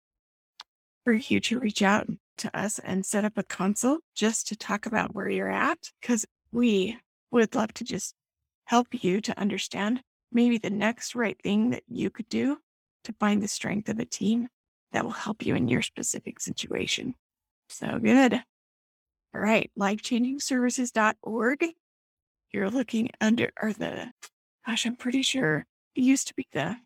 for 1.04 1.12
you 1.14 1.40
to 1.40 1.58
reach 1.58 1.82
out 1.82 2.06
to 2.38 2.56
us 2.56 2.78
and 2.78 3.04
set 3.04 3.24
up 3.24 3.36
a 3.36 3.42
consult 3.42 4.00
just 4.14 4.48
to 4.48 4.56
talk 4.56 4.86
about 4.86 5.14
where 5.14 5.28
you're 5.28 5.50
at, 5.50 5.78
because 6.00 6.26
we 6.52 6.98
would 7.30 7.54
love 7.54 7.72
to 7.74 7.84
just 7.84 8.14
help 8.64 8.88
you 8.92 9.20
to 9.22 9.38
understand 9.38 10.02
maybe 10.32 10.58
the 10.58 10.70
next 10.70 11.14
right 11.14 11.40
thing 11.42 11.70
that 11.70 11.84
you 11.88 12.10
could 12.10 12.28
do 12.28 12.58
to 13.04 13.12
find 13.14 13.42
the 13.42 13.48
strength 13.48 13.88
of 13.88 13.98
a 13.98 14.04
team 14.04 14.48
that 14.92 15.04
will 15.04 15.10
help 15.12 15.44
you 15.44 15.54
in 15.54 15.68
your 15.68 15.82
specific 15.82 16.40
situation. 16.40 17.14
So 17.68 17.98
good. 17.98 18.34
All 19.34 19.40
right, 19.40 19.70
lifechangingservices.org. 19.78 21.66
You're 22.52 22.70
looking 22.70 23.10
under, 23.20 23.50
or 23.60 23.72
the, 23.72 24.10
gosh, 24.66 24.86
I'm 24.86 24.96
pretty 24.96 25.22
sure 25.22 25.66
it 25.94 26.00
used 26.00 26.28
to 26.28 26.34
be 26.34 26.46
the 26.52 26.76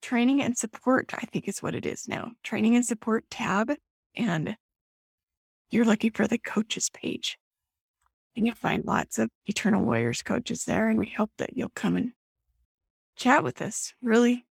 training 0.00 0.42
and 0.42 0.56
support, 0.56 1.12
I 1.14 1.26
think 1.26 1.48
is 1.48 1.62
what 1.62 1.74
it 1.74 1.84
is 1.84 2.08
now. 2.08 2.32
Training 2.42 2.76
and 2.76 2.84
support 2.84 3.24
tab. 3.30 3.72
And 4.14 4.56
you're 5.70 5.84
looking 5.84 6.12
for 6.12 6.26
the 6.26 6.38
coaches 6.38 6.88
page. 6.90 7.36
And 8.36 8.46
you'll 8.46 8.54
find 8.54 8.84
lots 8.84 9.18
of 9.18 9.28
Eternal 9.46 9.84
Warriors 9.84 10.22
coaches 10.22 10.64
there. 10.64 10.88
And 10.88 10.98
we 10.98 11.12
hope 11.16 11.30
that 11.38 11.56
you'll 11.56 11.72
come 11.74 11.96
and 11.96 12.12
chat 13.16 13.42
with 13.42 13.60
us. 13.62 13.94
Really, 14.02 14.46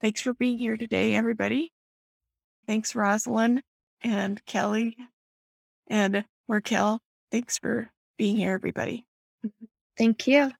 thanks 0.00 0.20
for 0.20 0.34
being 0.34 0.58
here 0.58 0.76
today, 0.76 1.14
everybody. 1.14 1.72
Thanks, 2.66 2.94
Rosalind 2.94 3.62
and 4.02 4.44
Kelly 4.46 4.96
and 5.88 6.24
Raquel. 6.48 7.00
Thanks 7.30 7.58
for 7.58 7.90
being 8.16 8.36
here, 8.36 8.52
everybody. 8.52 9.06
Mm-hmm. 9.44 9.66
Thank 9.98 10.26
you. 10.26 10.52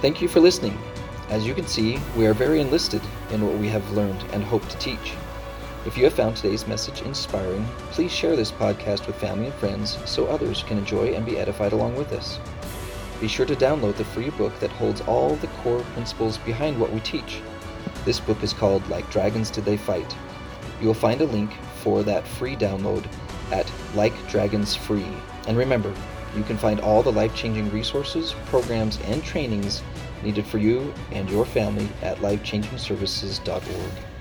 Thank 0.00 0.20
you 0.20 0.28
for 0.28 0.40
listening. 0.40 0.76
As 1.28 1.46
you 1.46 1.54
can 1.54 1.66
see, 1.66 1.98
we 2.16 2.26
are 2.26 2.34
very 2.34 2.60
enlisted 2.60 3.00
in 3.30 3.46
what 3.46 3.56
we 3.58 3.68
have 3.68 3.88
learned 3.92 4.22
and 4.32 4.42
hope 4.42 4.68
to 4.68 4.78
teach. 4.78 5.14
If 5.86 5.96
you 5.96 6.04
have 6.04 6.12
found 6.12 6.36
today's 6.36 6.66
message 6.66 7.02
inspiring, 7.02 7.64
please 7.90 8.12
share 8.12 8.36
this 8.36 8.52
podcast 8.52 9.06
with 9.06 9.16
family 9.16 9.46
and 9.46 9.54
friends 9.54 9.98
so 10.04 10.26
others 10.26 10.62
can 10.62 10.78
enjoy 10.78 11.14
and 11.14 11.24
be 11.24 11.38
edified 11.38 11.72
along 11.72 11.96
with 11.96 12.12
us. 12.12 12.38
Be 13.22 13.28
sure 13.28 13.46
to 13.46 13.54
download 13.54 13.94
the 13.94 14.04
free 14.04 14.30
book 14.30 14.58
that 14.58 14.72
holds 14.72 15.00
all 15.02 15.36
the 15.36 15.46
core 15.62 15.84
principles 15.94 16.38
behind 16.38 16.76
what 16.76 16.92
we 16.92 16.98
teach. 16.98 17.40
This 18.04 18.18
book 18.18 18.42
is 18.42 18.52
called 18.52 18.84
Like 18.88 19.08
Dragons 19.12 19.48
Did 19.48 19.64
They 19.64 19.76
Fight. 19.76 20.16
You 20.80 20.88
will 20.88 20.94
find 20.94 21.20
a 21.20 21.26
link 21.26 21.52
for 21.76 22.02
that 22.02 22.26
free 22.26 22.56
download 22.56 23.06
at 23.52 23.70
Like 23.94 24.12
Dragons 24.26 24.74
Free. 24.74 25.06
And 25.46 25.56
remember, 25.56 25.94
you 26.36 26.42
can 26.42 26.58
find 26.58 26.80
all 26.80 27.00
the 27.00 27.12
life 27.12 27.32
changing 27.32 27.70
resources, 27.70 28.34
programs, 28.46 28.98
and 29.02 29.22
trainings 29.22 29.84
needed 30.24 30.44
for 30.44 30.58
you 30.58 30.92
and 31.12 31.30
your 31.30 31.44
family 31.44 31.88
at 32.02 32.16
lifechangingservices.org. 32.16 34.11